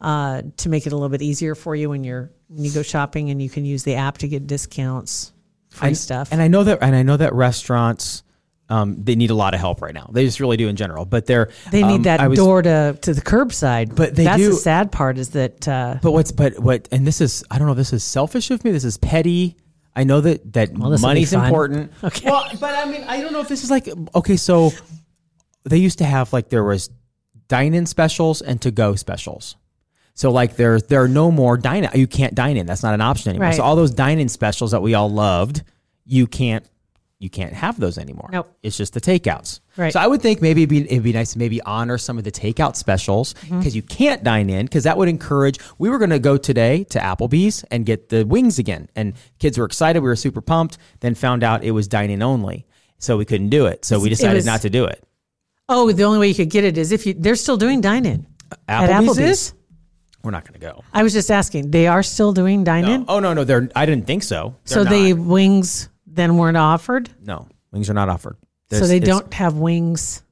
uh, 0.00 0.42
to 0.58 0.68
make 0.68 0.86
it 0.86 0.92
a 0.92 0.96
little 0.96 1.08
bit 1.08 1.22
easier 1.22 1.54
for 1.54 1.74
you 1.74 1.90
when 1.90 2.04
you're 2.04 2.30
when 2.48 2.64
you 2.64 2.72
go 2.72 2.82
shopping 2.82 3.30
and 3.30 3.42
you 3.42 3.50
can 3.50 3.64
use 3.64 3.82
the 3.82 3.96
app 3.96 4.18
to 4.18 4.28
get 4.28 4.46
discounts, 4.46 5.32
free 5.70 5.94
stuff. 5.94 6.28
And 6.32 6.40
I 6.40 6.48
know 6.48 6.64
that, 6.64 6.78
and 6.80 6.96
I 6.96 7.02
know 7.02 7.16
that 7.18 7.34
restaurants, 7.34 8.22
um, 8.70 9.02
they 9.02 9.16
need 9.16 9.30
a 9.30 9.34
lot 9.34 9.52
of 9.54 9.60
help 9.60 9.82
right 9.82 9.92
now. 9.92 10.08
They 10.12 10.24
just 10.24 10.40
really 10.40 10.56
do 10.56 10.68
in 10.68 10.76
general. 10.76 11.04
But 11.04 11.26
they're 11.26 11.50
they 11.70 11.82
need 11.82 11.96
um, 11.96 12.02
that 12.04 12.28
was- 12.28 12.38
door 12.38 12.62
to 12.62 12.98
to 13.02 13.14
the 13.14 13.20
curbside. 13.20 13.94
But 13.94 14.14
they 14.14 14.24
that's 14.24 14.38
do- 14.38 14.50
the 14.50 14.56
sad 14.56 14.92
part 14.92 15.18
is 15.18 15.30
that 15.30 15.66
uh, 15.66 15.96
But 16.02 16.12
what's 16.12 16.32
but 16.32 16.58
what 16.58 16.88
and 16.92 17.06
this 17.06 17.20
is 17.20 17.44
I 17.50 17.58
don't 17.58 17.66
know 17.66 17.74
this 17.74 17.92
is 17.92 18.04
selfish 18.04 18.50
of 18.50 18.64
me. 18.64 18.70
This 18.70 18.84
is 18.84 18.96
petty. 18.98 19.56
I 19.96 20.04
know 20.04 20.20
that 20.20 20.52
that 20.52 20.72
be 20.72 20.78
money's 20.78 21.32
important. 21.32 21.92
Okay. 22.04 22.30
Well, 22.30 22.48
but 22.60 22.74
I 22.74 22.84
mean 22.90 23.02
I 23.04 23.20
don't 23.20 23.32
know 23.32 23.40
if 23.40 23.48
this 23.48 23.64
is 23.64 23.70
like 23.70 23.88
okay. 24.14 24.36
So 24.36 24.70
they 25.68 25.78
used 25.78 25.98
to 25.98 26.04
have 26.04 26.32
like 26.32 26.48
there 26.48 26.64
was 26.64 26.90
dine-in 27.48 27.86
specials 27.86 28.42
and 28.42 28.60
to-go 28.60 28.94
specials. 28.94 29.56
So 30.14 30.30
like 30.32 30.56
there 30.56 30.80
there 30.80 31.02
are 31.02 31.08
no 31.08 31.30
more 31.30 31.56
dine 31.56 31.88
you 31.94 32.06
can't 32.08 32.34
dine 32.34 32.56
in. 32.56 32.66
That's 32.66 32.82
not 32.82 32.94
an 32.94 33.00
option 33.00 33.30
anymore. 33.30 33.48
Right. 33.48 33.54
So 33.56 33.62
all 33.62 33.76
those 33.76 33.92
dine-in 33.92 34.28
specials 34.28 34.72
that 34.72 34.82
we 34.82 34.94
all 34.94 35.10
loved, 35.10 35.62
you 36.04 36.26
can't 36.26 36.64
you 37.20 37.28
can't 37.30 37.52
have 37.52 37.80
those 37.80 37.98
anymore. 37.98 38.28
Nope. 38.32 38.48
It's 38.62 38.76
just 38.76 38.94
the 38.94 39.00
takeouts. 39.00 39.58
Right. 39.76 39.92
So 39.92 39.98
I 39.98 40.06
would 40.06 40.22
think 40.22 40.40
maybe 40.40 40.62
it'd 40.62 40.70
be, 40.70 40.80
it'd 40.88 41.02
be 41.02 41.12
nice 41.12 41.32
to 41.32 41.38
maybe 41.40 41.60
honor 41.62 41.98
some 41.98 42.16
of 42.16 42.22
the 42.22 42.30
takeout 42.30 42.76
specials 42.76 43.34
Mm-hmm. 43.34 43.58
because 43.58 43.74
you 43.74 43.82
can't 43.82 44.22
dine 44.22 44.48
in 44.50 44.66
because 44.66 44.84
that 44.84 44.96
would 44.96 45.08
encourage. 45.08 45.58
We 45.78 45.88
were 45.90 45.98
going 45.98 46.10
to 46.10 46.20
go 46.20 46.36
today 46.36 46.84
to 46.84 46.98
Applebee's 47.00 47.64
and 47.72 47.84
get 47.84 48.08
the 48.08 48.24
wings 48.24 48.60
again, 48.60 48.88
and 48.94 49.14
kids 49.40 49.58
were 49.58 49.64
excited. 49.64 50.00
We 50.00 50.08
were 50.08 50.14
super 50.16 50.40
pumped. 50.40 50.78
Then 51.00 51.14
found 51.16 51.42
out 51.42 51.64
it 51.64 51.72
was 51.72 51.88
dine 51.88 52.10
in 52.10 52.22
only, 52.22 52.66
so 52.98 53.16
we 53.16 53.24
couldn't 53.24 53.48
do 53.50 53.66
it. 53.66 53.84
So 53.84 53.98
we 53.98 54.08
decided 54.10 54.34
was- 54.36 54.46
not 54.46 54.60
to 54.62 54.70
do 54.70 54.84
it. 54.84 55.02
Oh, 55.68 55.92
the 55.92 56.04
only 56.04 56.18
way 56.18 56.28
you 56.28 56.34
could 56.34 56.50
get 56.50 56.64
it 56.64 56.78
is 56.78 56.92
if 56.92 57.06
you 57.06 57.14
they're 57.14 57.36
still 57.36 57.56
doing 57.56 57.80
dine 57.80 58.06
in 58.06 58.26
at 58.66 58.90
Applebee's, 58.90 59.18
is. 59.18 59.54
We're 60.24 60.32
not 60.32 60.44
going 60.44 60.54
to 60.54 60.66
go. 60.66 60.82
I 60.92 61.02
was 61.02 61.12
just 61.12 61.30
asking. 61.30 61.70
They 61.70 61.86
are 61.86 62.02
still 62.02 62.32
doing 62.32 62.64
dine 62.64 62.86
in. 62.86 63.04
Oh 63.08 63.20
no, 63.20 63.34
no, 63.34 63.44
they're. 63.44 63.68
I 63.76 63.86
didn't 63.86 64.06
think 64.06 64.22
so. 64.24 64.56
So 64.64 64.82
They're 64.84 64.92
the 64.92 65.14
not. 65.14 65.26
wings 65.26 65.88
then 66.06 66.36
weren't 66.36 66.56
offered. 66.56 67.10
no 67.22 67.46
wings 67.72 67.88
are 67.90 67.94
not 67.94 68.08
offered. 68.08 68.36
so 68.70 68.86
they 68.86 68.96
it's- 68.96 69.06
don't 69.08 69.32
have 69.34 69.54
wings. 69.56 70.22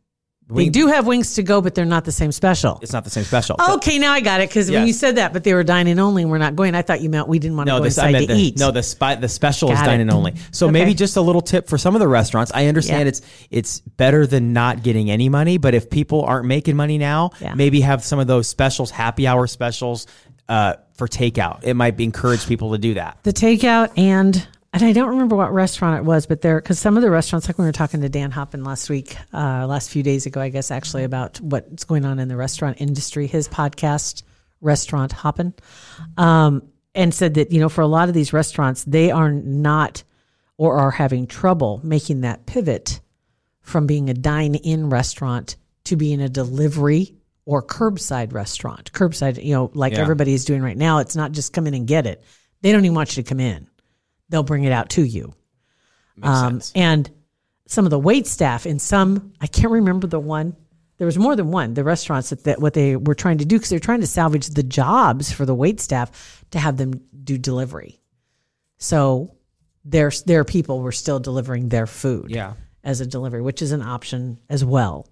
They 0.49 0.69
do 0.69 0.87
have 0.87 1.07
wings 1.07 1.35
to 1.35 1.43
go, 1.43 1.61
but 1.61 1.75
they're 1.75 1.85
not 1.85 2.05
the 2.05 2.13
same 2.13 2.31
special. 2.31 2.79
It's 2.81 2.93
not 2.93 3.03
the 3.05 3.11
same 3.11 3.25
special. 3.25 3.57
Okay, 3.75 3.99
now 3.99 4.13
I 4.13 4.21
got 4.21 4.41
it 4.41 4.49
because 4.49 4.71
when 4.71 4.81
Yes. 4.83 4.87
you 4.87 4.93
said 4.93 5.17
that, 5.17 5.33
but 5.33 5.43
they 5.43 5.55
were 5.55 5.65
dining 5.65 5.99
only 5.99 6.23
and 6.23 6.31
we're 6.31 6.39
not 6.39 6.55
going. 6.55 6.75
I 6.77 6.83
thought 6.83 7.01
you 7.01 7.11
meant 7.11 7.27
we 7.27 7.39
didn't 7.41 7.57
want 7.57 7.67
to 7.69 7.73
No, 7.73 7.79
go 7.79 7.85
this 7.85 7.99
I 7.99 8.09
inside 8.09 8.13
meant 8.13 8.29
to 8.29 8.35
the, 8.35 8.41
eat. 8.41 8.59
no 8.59 8.71
the 8.71 8.83
spy, 8.83 9.17
the 9.17 9.29
special 9.29 9.71
is 9.73 9.79
Got 9.79 9.85
it. 9.85 9.87
dining 9.89 10.13
only. 10.13 10.35
So 10.53 10.67
Okay. 10.67 10.73
maybe 10.73 10.95
just 10.95 11.17
a 11.17 11.21
little 11.21 11.41
tip 11.43 11.69
for 11.69 11.79
some 11.79 11.95
of 11.97 12.01
the 12.01 12.09
restaurants. 12.09 12.53
I 12.55 12.67
understand 12.67 13.03
Yeah. 13.03 13.09
it's 13.09 13.23
it's 13.51 13.81
better 13.81 14.27
than 14.27 14.53
not 14.53 14.83
getting 14.85 15.11
any 15.11 15.29
money, 15.29 15.59
but 15.59 15.75
if 15.75 15.91
people 15.91 16.23
aren't 16.23 16.47
making 16.47 16.77
money 16.77 16.99
now, 16.99 17.31
Yeah. 17.41 17.55
maybe 17.55 17.81
have 17.81 18.05
some 18.05 18.19
of 18.21 18.27
those 18.29 18.47
specials, 18.47 18.91
happy 18.93 19.27
hour 19.27 19.47
specials 19.49 20.07
uh, 20.49 20.75
for 20.97 21.09
takeout. 21.09 21.65
It 21.65 21.75
might 21.75 21.97
be 21.97 22.05
encourage 22.05 22.47
people 22.47 22.71
to 22.71 22.79
do 22.79 22.95
that. 22.95 23.19
the 23.25 23.33
takeout 23.33 23.91
and 23.99 24.47
and 24.77 24.85
I 24.85 24.93
don't 24.93 25.09
remember 25.09 25.37
what 25.37 25.53
restaurant 25.53 25.99
it 25.99 26.05
was, 26.05 26.27
but 26.27 26.43
there 26.43 26.61
because 26.61 26.79
some 26.79 26.97
of 26.97 27.03
the 27.03 27.11
restaurants, 27.11 27.49
like 27.49 27.59
we 27.59 27.65
were 27.65 27.73
talking 27.73 28.03
to 28.03 28.09
Dan 28.09 28.31
Hoppin 28.31 28.63
last 28.63 28.91
week, 28.91 29.17
uh, 29.33 29.67
last 29.67 29.91
few 29.91 30.03
days 30.03 30.27
ago, 30.27 30.41
I 30.41 30.51
guess 30.51 30.71
actually 30.71 31.05
about 31.05 31.41
what's 31.41 31.85
going 31.85 32.05
on 32.05 32.19
in 32.19 32.29
the 32.29 32.37
restaurant 32.37 32.81
industry. 32.81 33.27
His 33.27 33.49
podcast, 33.49 34.23
Restaurant 34.61 35.13
Hoppin, 35.13 35.55
um, 36.17 36.63
and 36.95 37.13
said 37.15 37.35
that 37.35 37.53
you 37.53 37.61
know 37.61 37.69
for 37.69 37.81
a 37.81 37.87
lot 37.87 38.09
of 38.09 38.15
these 38.15 38.33
restaurants, 38.33 38.85
they 38.85 39.11
are 39.11 39.33
not 39.33 40.03
or 40.59 40.79
are 40.79 40.91
having 40.91 41.27
trouble 41.27 41.81
making 41.83 42.23
that 42.23 42.47
pivot 42.47 43.01
from 43.61 43.87
being 43.87 44.09
a 44.09 44.15
dine-in 44.15 44.89
restaurant 44.89 45.57
to 45.85 45.97
being 45.97 46.21
a 46.21 46.29
delivery 46.29 47.15
or 47.45 47.63
curbside 47.63 48.33
restaurant. 48.33 48.93
Curbside, 48.93 49.43
you 49.43 49.53
know, 49.55 49.71
like 49.75 49.93
Yeah. 49.95 50.01
everybody 50.01 50.35
is 50.35 50.45
doing 50.45 50.63
right 50.63 50.77
now. 50.77 50.99
It's 50.99 51.17
not 51.17 51.33
just 51.33 51.53
come 51.53 51.67
in 51.67 51.75
and 51.75 51.87
get 51.87 52.07
it. 52.07 52.23
They 52.63 52.73
don't 52.73 52.85
even 52.85 52.95
want 52.95 53.17
you 53.17 53.23
to 53.23 53.29
come 53.29 53.41
in. 53.41 53.69
They'll 54.29 54.43
bring 54.43 54.65
it 54.65 54.73
out 54.73 54.91
to 54.91 55.03
you. 55.03 55.33
Um, 56.23 56.61
and 56.75 57.11
some 57.67 57.85
of 57.85 57.91
the 57.91 57.99
wait 57.99 58.27
staff 58.27 58.67
in 58.67 58.79
some, 58.79 59.33
I 59.41 59.47
can't 59.47 59.73
remember 59.73 60.07
the 60.07 60.21
one. 60.21 60.57
There 60.99 61.07
was 61.07 61.19
more 61.19 61.37
than 61.37 61.51
one. 61.51 61.75
The 61.75 61.85
restaurants 61.85 62.31
that, 62.31 62.45
that 62.45 62.61
what 62.61 62.73
they 62.73 62.97
were 62.97 63.15
trying 63.15 63.39
to 63.39 63.45
do 63.45 63.57
because 63.57 63.69
they're 63.69 63.79
trying 63.79 64.01
to 64.01 64.07
salvage 64.07 64.47
the 64.49 64.63
jobs 64.63 65.31
for 65.31 65.45
the 65.45 65.55
wait 65.55 65.79
staff 65.81 66.45
to 66.53 66.59
have 66.59 66.79
them 66.79 67.03
do 67.23 67.37
delivery. 67.37 68.01
So 68.79 69.35
their 69.85 70.11
their 70.25 70.45
people 70.45 70.81
were 70.81 70.93
still 70.93 71.21
delivering 71.21 71.69
their 71.69 71.87
food 71.87 72.31
Yeah. 72.31 72.55
as 72.83 73.01
a 73.01 73.07
delivery, 73.07 73.43
which 73.43 73.61
is 73.63 73.73
an 73.73 73.83
option 73.83 74.39
as 74.49 74.65
well. 74.65 75.07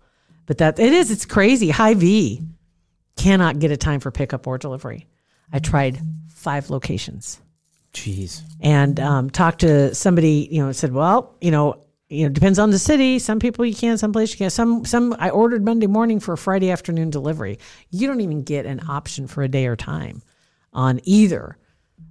But 0.47 0.59
that 0.59 0.79
it 0.79 0.93
is, 0.93 1.11
it's 1.11 1.27
crazy. 1.27 1.71
Hy-Vee 1.71 2.43
cannot 3.17 3.59
get 3.59 3.71
a 3.71 3.77
time 3.77 4.01
for 4.01 4.11
pickup 4.11 4.47
or 4.47 4.59
delivery. 4.59 5.07
I 5.53 5.59
tried 5.59 6.01
five 6.29 6.71
locations 6.71 7.41
Jeez. 7.95 8.43
and 8.61 9.01
um, 9.01 9.31
talked 9.31 9.61
to 9.61 9.95
somebody, 9.95 10.49
you 10.51 10.65
know, 10.65 10.73
said, 10.73 10.93
well, 10.93 11.37
you 11.41 11.51
know, 11.51 11.81
you 12.09 12.25
know, 12.25 12.33
depends 12.33 12.59
on 12.59 12.71
the 12.71 12.79
city. 12.79 13.19
Some 13.19 13.39
people 13.39 13.65
you 13.65 13.75
can, 13.75 13.97
some 13.97 14.13
place 14.13 14.33
you 14.33 14.39
can. 14.39 14.51
Some, 14.51 14.85
some. 14.85 15.17
I 15.19 15.31
ordered 15.31 15.65
Monday 15.65 15.87
morning 15.87 16.21
for 16.21 16.35
a 16.35 16.39
Friday 16.39 16.71
afternoon 16.71 17.11
delivery. 17.11 17.59
You 17.91 18.07
don't 18.07 18.21
even 18.21 18.43
get 18.43 18.67
an 18.67 18.83
option 18.89 19.27
for 19.27 19.43
a 19.43 19.49
day 19.49 19.67
or 19.67 19.77
time 19.77 20.23
on 20.73 21.01
either. 21.05 21.57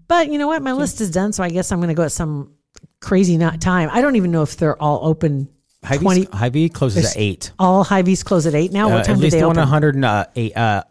But 0.08 0.32
you 0.32 0.40
know 0.40 0.48
what? 0.48 0.62
My 0.62 0.74
list 0.74 1.00
is 1.00 1.12
done, 1.12 1.32
so 1.32 1.44
I 1.44 1.50
guess 1.50 1.72
I'm 1.72 1.80
going 1.80 1.90
to 1.90 1.94
go 1.94 2.04
at 2.04 2.12
some 2.12 2.54
crazy 3.00 3.38
not 3.38 3.62
time. 3.62 3.90
I 3.92 4.02
don't 4.02 4.16
even 4.16 4.32
know 4.32 4.42
if 4.42 4.58
they're 4.58 4.82
all 4.82 5.06
open. 5.06 5.50
Hy-Vee, 5.84 6.04
20 6.04 6.24
Hy-Vee 6.32 6.70
closes 6.70 7.12
at 7.12 7.18
eight. 7.18 7.52
All 7.60 7.84
V's 7.84 8.24
close 8.24 8.46
at 8.46 8.56
eight 8.56 8.72
now. 8.72 8.88
Uh, 8.88 8.96
what 8.96 9.06
time 9.06 9.16
at 9.16 9.18
do 9.18 9.24
least 9.24 9.34
they 9.34 9.42
the 9.42 9.48
one 9.48 9.58
open? 9.58 9.70
108, 9.70 10.58
uh, 10.58 10.84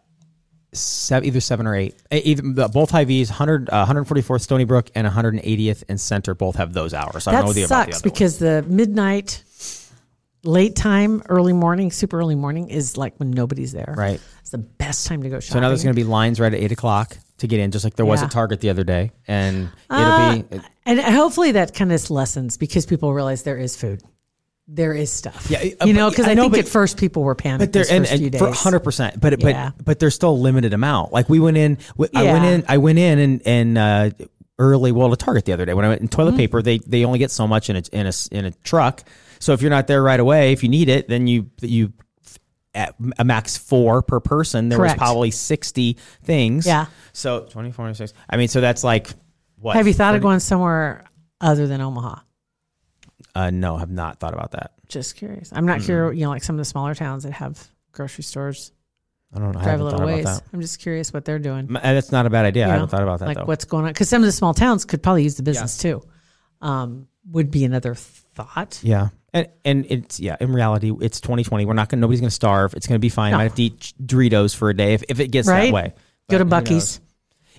seven, 0.72 1.26
either 1.26 1.40
seven 1.40 1.66
or 1.66 1.74
eight. 1.76 1.94
Uh, 2.10 2.18
Either 2.22 2.42
the, 2.42 2.68
both 2.68 2.90
Hy-Vee's, 2.90 3.28
100, 3.30 3.68
uh, 3.70 3.86
144th 3.86 4.40
Stony 4.40 4.64
Brook 4.64 4.90
and 4.94 5.06
180th 5.06 5.84
and 5.88 6.00
Center 6.00 6.34
both 6.34 6.56
have 6.56 6.72
those 6.72 6.94
hours. 6.94 7.26
I 7.26 7.32
don't 7.32 7.40
That 7.40 7.46
know 7.46 7.52
the, 7.52 7.62
about 7.64 7.86
the 7.86 7.92
sucks 7.92 7.96
other 7.98 8.08
one. 8.08 8.12
because 8.12 8.38
the 8.38 8.64
midnight, 8.68 9.42
late 10.44 10.74
time, 10.76 11.22
early 11.28 11.52
morning, 11.52 11.90
super 11.90 12.18
early 12.18 12.34
morning 12.34 12.68
is 12.68 12.96
like 12.96 13.14
when 13.18 13.30
nobody's 13.30 13.72
there. 13.72 13.94
Right. 13.96 14.20
It's 14.40 14.50
the 14.50 14.58
best 14.58 15.06
time 15.06 15.22
to 15.22 15.28
go 15.28 15.40
shopping. 15.40 15.52
So 15.54 15.60
now 15.60 15.68
there's 15.68 15.84
going 15.84 15.94
to 15.94 16.00
be 16.00 16.04
lines 16.08 16.40
right 16.40 16.52
at 16.52 16.58
eight 16.60 16.72
o'clock 16.72 17.16
to 17.38 17.46
get 17.46 17.60
in, 17.60 17.70
just 17.70 17.84
like 17.84 17.96
there 17.96 18.06
was 18.06 18.20
Yeah. 18.20 18.26
at 18.26 18.30
Target 18.32 18.60
the 18.60 18.70
other 18.70 18.84
day, 18.84 19.10
and 19.26 19.68
Uh, 19.90 20.36
it'll 20.38 20.58
be. 20.58 20.66
And 20.84 21.00
hopefully 21.00 21.52
that 21.52 21.74
kind 21.74 21.92
of 21.92 22.10
lessens 22.10 22.56
because 22.56 22.86
people 22.86 23.12
realize 23.14 23.42
there 23.44 23.56
is 23.58 23.76
food. 23.76 24.02
There 24.68 24.94
is 24.94 25.10
stuff. 25.12 25.48
Yeah, 25.50 25.58
uh, 25.80 25.86
you 25.86 25.92
know, 25.92 26.08
because 26.08 26.26
I 26.26 26.30
I, 26.30 26.34
know, 26.34 26.42
think 26.44 26.52
but- 26.52 26.60
at 26.60 26.68
first 26.68 26.96
people 26.96 27.22
were 27.24 27.34
panicked. 27.34 27.72
But 27.72 27.72
there 27.72 27.84
and, 27.96 28.06
and 28.06 28.30
days. 28.30 28.40
for 28.40 28.50
hundred 28.52 28.80
percent, 28.80 29.20
but 29.20 29.40
Yeah. 29.42 29.70
but 29.76 29.84
but 29.84 29.98
there's 29.98 30.14
still 30.14 30.30
a 30.30 30.40
limited 30.40 30.72
amount. 30.72 31.12
Like 31.12 31.28
we 31.28 31.40
went 31.40 31.56
in, 31.56 31.78
we- 31.96 32.08
I 32.14 32.22
went 32.24 32.44
in, 32.44 32.64
I 32.68 32.78
went 32.78 32.98
in 32.98 33.18
and 33.18 33.42
and 33.44 33.78
uh, 33.78 34.10
early 34.58 34.92
well 34.92 35.10
to 35.10 35.16
Target 35.16 35.44
the 35.46 35.52
other 35.52 35.64
day 35.64 35.74
when 35.74 35.84
I 35.84 35.88
went 35.88 36.00
in 36.02 36.08
Mm-hmm. 36.08 36.14
toilet 36.16 36.36
paper. 36.36 36.62
They 36.62 36.78
they 36.78 37.04
only 37.04 37.18
get 37.18 37.30
so 37.32 37.48
much 37.48 37.70
in 37.70 37.76
a 37.76 37.82
in 37.92 38.06
a 38.06 38.12
in 38.30 38.44
a 38.44 38.50
truck. 38.62 39.02
So 39.40 39.52
if 39.52 39.62
you're 39.62 39.70
not 39.70 39.88
there 39.88 40.02
right 40.02 40.20
away, 40.20 40.52
if 40.52 40.62
you 40.62 40.68
need 40.68 40.88
it, 40.88 41.08
then 41.08 41.26
you 41.26 41.50
you 41.60 41.92
at 42.74 42.94
a 43.18 43.24
max 43.24 43.56
four 43.56 44.00
per 44.00 44.20
person. 44.20 44.68
There 44.68 44.78
Correct. 44.78 44.94
was 45.00 45.06
probably 45.08 45.30
sixty 45.32 45.98
things. 46.22 46.66
Yeah. 46.66 46.86
So 47.12 47.40
24 47.50 47.88
and 47.88 47.96
six. 47.96 48.14
I 48.30 48.36
mean, 48.36 48.48
so 48.48 48.60
that's 48.62 48.84
like 48.84 49.10
what? 49.58 49.74
Have 49.76 49.86
you 49.88 49.92
thought 49.92 50.12
30 50.12 50.16
of 50.18 50.22
going 50.22 50.40
somewhere 50.40 51.04
other 51.40 51.66
than 51.66 51.80
Omaha? 51.80 52.20
Uh, 53.34 53.50
no, 53.50 53.76
have 53.78 53.90
not 53.90 54.20
thought 54.20 54.34
about 54.34 54.50
that. 54.52 54.72
Just 54.88 55.16
curious. 55.16 55.50
I'm 55.54 55.64
not 55.66 55.82
sure. 55.82 56.12
You 56.12 56.24
know, 56.24 56.30
like 56.30 56.42
some 56.42 56.54
of 56.56 56.58
the 56.58 56.64
smaller 56.66 56.94
towns 56.94 57.22
that 57.24 57.32
have 57.32 57.66
grocery 57.92 58.24
stores 58.24 58.72
I 59.34 59.38
don't 59.38 59.52
know. 59.52 59.60
I 59.60 59.62
drive 59.62 59.66
a 59.66 59.70
haven't 59.70 59.84
little 59.86 59.98
thought 60.00 60.06
ways. 60.06 60.24
about 60.26 60.42
I'm 60.52 60.60
just 60.60 60.78
curious 60.80 61.10
what 61.12 61.24
they're 61.24 61.38
doing. 61.38 61.60
M- 61.70 61.76
uh, 61.76 61.80
That's 61.80 62.12
not 62.12 62.26
a 62.26 62.30
bad 62.30 62.44
idea. 62.44 62.64
I 62.64 62.66
you 62.66 62.72
haven't 62.72 62.86
know? 62.86 62.90
thought 62.90 63.02
about 63.02 63.18
that 63.20 63.26
like 63.28 63.36
though. 63.38 63.44
what's 63.44 63.64
going 63.64 63.84
on 63.86 63.90
because 63.92 64.10
some 64.10 64.20
of 64.22 64.26
the 64.26 64.32
small 64.32 64.52
towns 64.52 64.84
could 64.84 65.02
probably 65.02 65.22
use 65.22 65.36
the 65.36 65.42
business 65.42 65.78
too. 65.78 66.02
Um, 66.60 67.08
would 67.30 67.50
be 67.50 67.64
another 67.64 67.94
thought. 67.94 68.80
Yeah. 68.82 69.08
And 69.32 69.48
and 69.64 69.86
it's 69.88 70.20
yeah, 70.20 70.36
in 70.40 70.52
reality, 70.52 70.92
it's 71.00 71.20
2020. 71.22 71.64
We're 71.64 71.72
not 71.72 71.88
gonna 71.88 72.02
nobody's 72.02 72.20
gonna 72.20 72.30
starve. 72.30 72.74
It's 72.74 72.86
gonna 72.86 72.98
be 72.98 73.08
fine. 73.08 73.30
No. 73.30 73.36
I 73.36 73.40
might 73.40 73.44
have 73.44 73.54
to 73.54 73.62
eat 73.62 73.94
Doritos 74.04 74.54
for 74.54 74.68
a 74.68 74.76
day 74.76 74.92
if, 74.92 75.04
if 75.08 75.20
it 75.20 75.28
gets 75.28 75.48
Right? 75.48 75.66
that 75.68 75.72
way. 75.72 75.88
Go 75.94 75.94
But 76.28 76.38
to 76.38 76.44
who 76.44 76.50
Bucky's. 76.50 77.00
knows? 77.00 77.00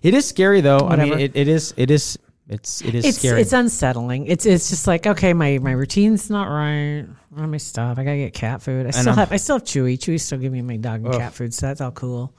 It 0.03 0.13
is 0.13 0.27
scary 0.27 0.61
though. 0.61 0.77
I 0.79 0.83
Whatever. 0.83 1.09
mean, 1.11 1.19
it, 1.21 1.31
it 1.35 1.47
is 1.47 1.73
it 1.75 1.89
is 1.89 2.19
it's 2.49 2.81
it 2.81 2.93
is 2.95 3.05
It's 3.05 3.17
scary. 3.19 3.41
it's 3.41 3.53
unsettling. 3.53 4.27
It's 4.27 4.45
it's 4.45 4.69
just 4.69 4.85
like 4.87 5.07
okay, 5.07 5.33
my 5.33 5.57
my 5.59 5.71
routine's 5.71 6.29
not 6.29 6.45
right. 6.47 7.05
All 7.37 7.47
my 7.47 7.57
stuff. 7.57 7.97
I 7.97 8.03
gotta 8.03 8.17
get 8.17 8.33
cat 8.33 8.61
food. 8.61 8.85
I 8.85 8.91
still 8.91 9.05
know. 9.05 9.13
have 9.13 9.31
I 9.31 9.37
still 9.37 9.55
have 9.57 9.63
Chewy. 9.63 9.97
Chewy's 9.97 10.23
still 10.23 10.37
giving 10.37 10.65
me 10.67 10.75
my 10.75 10.77
dog 10.81 11.05
and 11.05 11.13
cat 11.15 11.33
food, 11.33 11.53
so 11.53 11.67
that's 11.67 11.81
all 11.81 11.91
cool. 11.91 12.35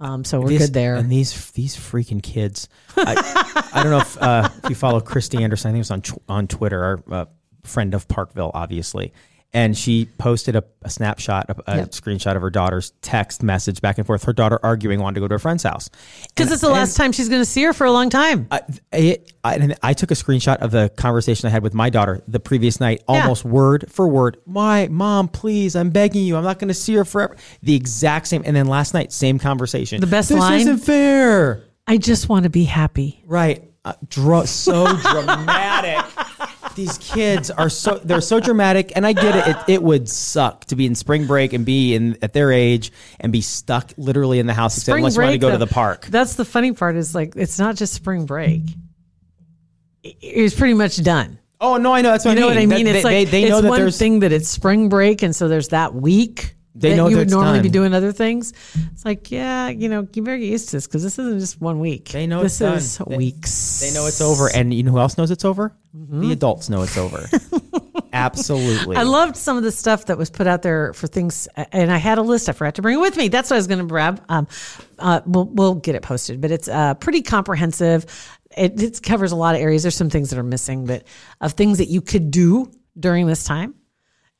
Um, 0.00 0.24
so 0.24 0.40
we're 0.40 0.48
These- 0.50 0.58
good 0.66 0.74
there. 0.74 0.94
And 0.94 1.10
these 1.10 1.50
these 1.52 1.76
freaking 1.76 2.22
kids. 2.22 2.68
I, 2.96 3.70
I 3.74 3.82
don't 3.82 3.90
know 3.90 3.98
if, 3.98 4.22
uh, 4.22 4.48
if 4.62 4.70
you 4.70 4.76
follow 4.76 5.00
Christy 5.00 5.42
Anderson. 5.42 5.70
I 5.70 5.72
think 5.72 5.78
it 5.78 5.80
was 5.80 5.90
on 5.90 6.02
tw- 6.02 6.22
on 6.28 6.46
Twitter. 6.46 6.82
Our 6.84 7.02
uh, 7.10 7.24
friend 7.64 7.94
of 7.94 8.06
Parkville, 8.06 8.52
obviously. 8.54 9.12
And 9.54 9.74
she 9.76 10.04
posted 10.18 10.56
a, 10.56 10.64
a 10.82 10.90
snapshot, 10.90 11.48
a, 11.48 11.72
a 11.72 11.76
Yep. 11.78 11.90
screenshot 11.92 12.36
of 12.36 12.42
her 12.42 12.50
daughter's 12.50 12.90
text 13.00 13.42
message 13.42 13.80
back 13.80 13.96
and 13.96 14.06
forth. 14.06 14.24
Her 14.24 14.34
daughter 14.34 14.60
arguing, 14.62 15.00
wanted 15.00 15.14
to 15.14 15.20
go 15.20 15.28
to 15.28 15.36
a 15.36 15.38
friend's 15.38 15.62
house. 15.62 15.88
Because 16.28 16.52
it's 16.52 16.60
the 16.60 16.68
last 16.68 16.98
time 16.98 17.12
she's 17.12 17.30
going 17.30 17.40
to 17.40 17.46
see 17.46 17.62
her 17.62 17.72
for 17.72 17.86
a 17.86 17.90
long 17.90 18.10
time. 18.10 18.46
I, 18.50 18.60
it, 18.92 19.32
I, 19.42 19.54
and 19.54 19.74
I 19.82 19.94
took 19.94 20.10
a 20.10 20.14
screenshot 20.14 20.58
of 20.58 20.70
the 20.70 20.90
conversation 20.98 21.46
I 21.46 21.50
had 21.50 21.62
with 21.62 21.72
my 21.72 21.88
daughter 21.88 22.22
the 22.28 22.38
previous 22.40 22.78
night, 22.78 23.02
Yeah. 23.08 23.22
almost 23.22 23.42
word 23.46 23.86
for 23.90 24.06
word. 24.06 24.36
My 24.44 24.86
mom, 24.88 25.28
please, 25.28 25.74
I'm 25.76 25.88
begging 25.90 26.26
you. 26.26 26.36
I'm 26.36 26.44
not 26.44 26.58
going 26.58 26.68
to 26.68 26.74
see 26.74 26.92
her 26.96 27.06
forever. 27.06 27.34
The 27.62 27.74
exact 27.74 28.26
same. 28.26 28.42
And 28.44 28.54
then 28.54 28.66
last 28.66 28.92
night, 28.92 29.12
same 29.12 29.38
conversation. 29.38 30.02
The 30.02 30.06
best 30.06 30.28
this 30.28 30.38
line? 30.38 30.60
isn't 30.60 30.78
fair. 30.78 31.64
I 31.86 31.96
just 31.96 32.28
want 32.28 32.42
to 32.42 32.50
be 32.50 32.64
happy. 32.64 33.22
Right. 33.24 33.64
Uh, 33.82 33.94
dra- 34.10 34.46
so 34.46 34.84
dramatic. 35.10 36.04
These 36.78 36.98
kids 36.98 37.50
are 37.50 37.68
so 37.68 37.98
they're 38.04 38.20
so 38.20 38.38
dramatic, 38.38 38.92
and 38.94 39.04
I 39.04 39.12
get 39.12 39.34
it. 39.34 39.48
it. 39.48 39.56
It 39.74 39.82
would 39.82 40.08
suck 40.08 40.64
to 40.66 40.76
be 40.76 40.86
in 40.86 40.94
spring 40.94 41.26
break 41.26 41.52
and 41.52 41.64
be 41.66 41.94
in 41.96 42.16
at 42.22 42.32
their 42.32 42.52
age 42.52 42.92
and 43.18 43.32
be 43.32 43.40
stuck 43.40 43.92
literally 43.98 44.38
in 44.38 44.46
the 44.46 44.54
house, 44.54 44.76
except 44.78 44.96
unless 44.96 45.16
you 45.16 45.22
want 45.22 45.32
to 45.32 45.38
go 45.38 45.50
to 45.50 45.58
the 45.58 45.66
park. 45.66 46.06
That's 46.06 46.34
the 46.36 46.44
funny 46.44 46.72
part. 46.72 46.94
Is 46.94 47.14
like 47.16 47.34
it's 47.34 47.58
not 47.58 47.74
just 47.74 47.94
spring 47.94 48.26
break. 48.26 48.62
It- 50.04 50.16
It's 50.20 50.54
pretty 50.54 50.74
much 50.74 51.02
done. 51.02 51.38
Oh 51.60 51.76
no, 51.78 51.92
I 51.92 52.00
know 52.02 52.12
that's 52.12 52.24
what 52.24 52.34
You 52.34 52.40
know 52.40 52.46
I 52.46 52.50
what 52.50 52.56
mean. 52.58 52.72
I 52.72 52.76
mean? 52.76 52.84
That- 52.86 52.94
It's 52.94 53.02
they, 53.04 53.20
like 53.22 53.30
they 53.32 53.42
it's 53.42 53.50
know 53.50 53.60
that 53.62 53.68
one 53.70 53.80
there's 53.80 53.98
thing 53.98 54.20
that 54.20 54.30
it's 54.32 54.48
spring 54.48 54.88
break, 54.88 55.22
and 55.22 55.34
so 55.34 55.48
there's 55.48 55.68
that 55.68 55.94
week. 55.94 56.54
They 56.80 56.90
that 56.90 56.96
know 56.96 57.08
you 57.08 57.16
would 57.16 57.24
it's 57.24 57.32
normally 57.32 57.60
be 57.60 57.68
doing 57.68 57.92
other 57.92 58.12
things. 58.12 58.52
It's 58.92 59.04
like, 59.04 59.30
yeah, 59.30 59.68
you 59.68 59.88
know, 59.88 60.06
you 60.12 60.22
better 60.22 60.38
get 60.38 60.46
used 60.46 60.68
to 60.70 60.76
this 60.76 60.86
because 60.86 61.02
this 61.02 61.18
isn't 61.18 61.40
just 61.40 61.60
one 61.60 61.80
week. 61.80 62.10
They 62.10 62.26
know 62.26 62.42
this 62.42 62.52
it's 62.52 62.58
done. 62.60 62.76
is 62.76 62.98
They- 62.98 63.16
weeks. 63.16 63.80
They 63.80 63.92
know 63.92 64.06
it's 64.06 64.20
over, 64.20 64.48
and 64.54 64.72
you 64.72 64.82
know 64.84 64.92
who 64.92 64.98
else 64.98 65.18
knows 65.18 65.30
it's 65.30 65.44
over? 65.44 65.74
The 65.92 66.32
adults 66.32 66.68
know 66.68 66.82
it's 66.82 66.96
over. 66.96 67.28
Absolutely. 68.12 68.96
I 68.96 69.02
loved 69.02 69.36
some 69.36 69.56
of 69.56 69.62
the 69.62 69.72
stuff 69.72 70.06
that 70.06 70.16
was 70.18 70.30
put 70.30 70.46
out 70.46 70.62
there 70.62 70.92
for 70.92 71.06
things, 71.06 71.48
and 71.56 71.90
I 71.92 71.96
had 71.98 72.18
a 72.18 72.22
list. 72.22 72.48
I 72.48 72.52
forgot 72.52 72.76
to 72.76 72.82
bring 72.82 72.96
it 72.98 73.00
with 73.00 73.16
me. 73.16 73.28
That's 73.28 73.50
what 73.50 73.56
I 73.56 73.58
was 73.58 73.66
going 73.66 73.80
to 73.80 73.86
grab. 73.86 74.22
Um, 74.28 74.46
uh, 74.98 75.20
we'll 75.26 75.46
we'll 75.46 75.74
get 75.74 75.94
it 75.94 76.02
posted, 76.02 76.40
but 76.40 76.50
it's 76.50 76.68
uh, 76.68 76.94
pretty 76.94 77.22
comprehensive. 77.22 78.06
It, 78.56 78.80
it 78.82 79.02
covers 79.02 79.32
a 79.32 79.36
lot 79.36 79.54
of 79.54 79.60
areas. 79.60 79.82
There's 79.82 79.94
some 79.96 80.10
things 80.10 80.30
that 80.30 80.38
are 80.38 80.42
missing, 80.44 80.86
but 80.86 81.04
of 81.40 81.52
things 81.52 81.78
that 81.78 81.88
you 81.88 82.00
could 82.00 82.30
do 82.30 82.70
during 82.98 83.26
this 83.26 83.44
time. 83.44 83.74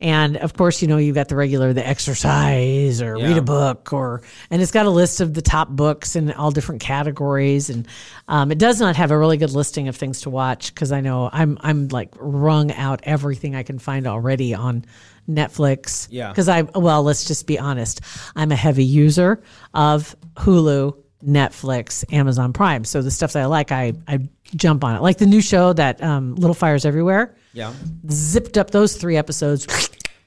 And 0.01 0.37
of 0.37 0.55
course, 0.55 0.81
you 0.81 0.87
know, 0.87 0.97
you've 0.97 1.17
got 1.17 1.29
the 1.29 1.35
regular, 1.35 1.73
the 1.73 1.87
exercise 1.87 3.03
or 3.03 3.17
read 3.17 3.37
a 3.37 3.43
book 3.43 3.93
or, 3.93 4.23
and 4.49 4.63
it's 4.63 4.71
got 4.71 4.87
a 4.87 4.91
list 4.91 5.21
of 5.21 5.35
the 5.35 5.43
top 5.43 5.69
books 5.69 6.15
in 6.15 6.31
all 6.33 6.53
different 6.53 6.81
categories. 6.81 7.69
And 7.69 7.89
um, 8.29 8.53
it 8.53 8.59
does 8.59 8.79
not 8.79 8.95
have 8.95 9.11
a 9.11 9.19
really 9.19 9.39
good 9.39 9.51
listing 9.51 9.89
of 9.89 9.97
things 9.97 10.21
to 10.21 10.31
watch 10.31 10.73
because 10.73 10.93
I 10.93 11.01
know 11.01 11.29
I'm, 11.33 11.59
I'm 11.63 11.89
like 11.89 12.15
wrung 12.17 12.71
out 12.73 13.01
everything 13.03 13.57
I 13.57 13.65
can 13.65 13.81
find 13.81 14.07
already 14.07 14.55
on 14.55 14.85
Netflix. 15.29 16.07
Yeah. 16.13 16.29
Because 16.29 16.49
I, 16.49 16.63
well, 16.63 17.03
let's 17.03 17.25
just 17.25 17.49
be 17.49 17.59
honest. 17.59 18.01
I'm 18.37 18.53
a 18.53 18.57
heavy 18.57 18.85
user 18.85 19.43
of 19.75 20.15
Hulu, 20.37 20.97
Netflix, 21.27 22.05
Amazon 22.13 22.53
Prime. 22.53 22.85
So 22.85 23.03
the 23.03 23.11
stuff 23.11 23.33
that 23.33 23.43
I 23.43 23.47
like, 23.47 23.73
I, 23.73 23.95
I 24.07 24.21
jump 24.55 24.85
on 24.85 24.95
it. 24.95 25.03
Like 25.03 25.19
the 25.19 25.27
new 25.27 25.41
show 25.41 25.73
that 25.73 26.01
um, 26.01 26.37
Little 26.37 26.55
Fires 26.55 26.85
Everywhere 26.85 27.35
yeah. 27.59 27.73
zipped 28.11 28.57
up 28.57 28.71
those 28.71 28.97
three 28.97 29.17
episodes, 29.17 29.67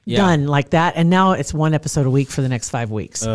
Yeah. 0.04 0.18
done 0.18 0.46
like 0.46 0.70
that, 0.70 0.94
and 0.96 1.08
now 1.10 1.32
it's 1.32 1.52
one 1.54 1.74
episode 1.74 2.06
a 2.06 2.10
week 2.10 2.28
for 2.30 2.42
the 2.42 2.48
next 2.48 2.70
five 2.70 2.90
weeks. 2.90 3.26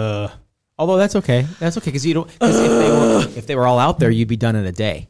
Although 0.80 0.98
that's 0.98 1.16
okay. 1.16 1.48
That's 1.60 1.76
okay 1.78 1.88
because 1.90 2.06
you 2.06 2.14
don't. 2.14 2.28
Because 2.28 2.60
if 2.60 2.70
they 2.70 2.92
were 2.92 3.40
if 3.40 3.48
they 3.48 3.56
were 3.56 3.66
all 3.66 3.80
out 3.80 4.00
there, 4.00 4.12
you'd 4.12 4.28
be 4.28 4.38
done 4.38 4.56
in 4.56 4.66
a 4.66 4.72
day. 4.72 5.08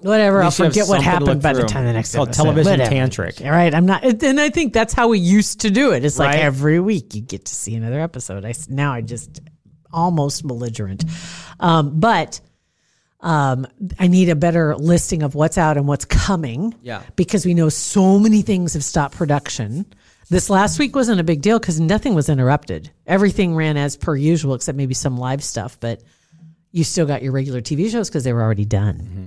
Whatever, 0.00 0.40
I'll 0.42 0.46
least 0.48 0.58
you 0.58 0.64
have 0.66 0.72
forget 0.74 0.88
what 0.88 1.02
happened 1.02 1.40
by 1.40 1.54
the 1.54 1.62
time 1.64 1.86
the 1.86 1.92
next 1.94 2.10
It's 2.10 2.16
called 2.16 2.28
episode. 2.28 2.42
television 2.42 2.80
Whatever. 2.80 2.94
tantric. 2.94 3.42
All 3.44 3.50
right, 3.50 3.74
I'm 3.74 3.86
not, 3.86 4.04
and 4.04 4.38
I 4.38 4.50
think 4.50 4.74
that's 4.74 4.92
how 4.92 5.08
we 5.08 5.18
used 5.18 5.60
to 5.60 5.70
do 5.70 5.92
it. 5.92 6.04
It's 6.04 6.18
like 6.18 6.34
Right. 6.34 6.40
every 6.40 6.78
week 6.80 7.14
you 7.14 7.22
get 7.22 7.46
to 7.46 7.54
see 7.54 7.74
another 7.74 8.00
episode. 8.00 8.44
I 8.44 8.52
now 8.68 8.92
I 8.92 9.00
just 9.00 9.40
almost 9.92 10.46
belligerent, 10.46 11.04
um, 11.60 11.98
but. 11.98 12.40
Um, 13.20 13.66
I 13.98 14.06
need 14.08 14.28
a 14.28 14.36
better 14.36 14.76
listing 14.76 15.22
of 15.22 15.34
what's 15.34 15.58
out 15.58 15.76
and 15.76 15.86
what's 15.88 16.04
coming. 16.04 16.74
Yeah. 16.82 17.02
Because 17.16 17.46
we 17.46 17.54
know 17.54 17.68
so 17.68 18.18
many 18.18 18.42
things 18.42 18.74
have 18.74 18.84
stopped 18.84 19.16
production. 19.16 19.86
This 20.28 20.50
last 20.50 20.78
week 20.78 20.94
wasn't 20.94 21.20
a 21.20 21.24
big 21.24 21.40
deal 21.40 21.58
because 21.58 21.80
nothing 21.80 22.14
was 22.14 22.28
interrupted. 22.28 22.90
Everything 23.06 23.54
ran 23.54 23.76
as 23.76 23.96
per 23.96 24.16
usual, 24.16 24.54
except 24.54 24.76
maybe 24.76 24.94
some 24.94 25.16
live 25.16 25.42
stuff. 25.42 25.78
But 25.80 26.02
you 26.72 26.84
still 26.84 27.06
got 27.06 27.22
your 27.22 27.32
regular 27.32 27.60
TV 27.60 27.90
shows 27.90 28.08
because 28.08 28.24
they 28.24 28.32
were 28.32 28.42
already 28.42 28.64
done. 28.64 28.98
Mm-hmm. 28.98 29.26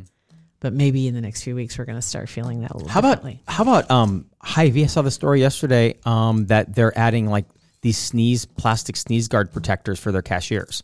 But 0.59 0.73
maybe 0.73 1.07
in 1.07 1.13
the 1.15 1.21
next 1.21 1.43
few 1.43 1.55
weeks 1.55 1.77
we're 1.77 1.85
going 1.85 1.97
to 1.97 2.01
start 2.01 2.27
feeling 2.27 2.61
that 2.61 2.71
a 2.71 2.73
little 2.75 2.89
How 2.89 2.99
about 2.99 3.23
differently. 3.23 3.43
how 3.47 3.63
about 3.63 3.89
um 3.89 4.25
Hy-Vee? 4.41 4.83
I 4.83 4.87
saw 4.87 5.01
the 5.01 5.09
story 5.11 5.39
yesterday 5.39 5.97
um 6.05 6.47
that 6.47 6.75
they're 6.75 6.95
adding 6.97 7.27
like 7.27 7.45
these 7.81 7.97
sneeze 7.97 8.43
plastic 8.45 8.97
sneeze 8.97 9.29
guard 9.29 9.53
protectors 9.53 9.99
for 9.99 10.11
their 10.11 10.21
cashiers. 10.21 10.83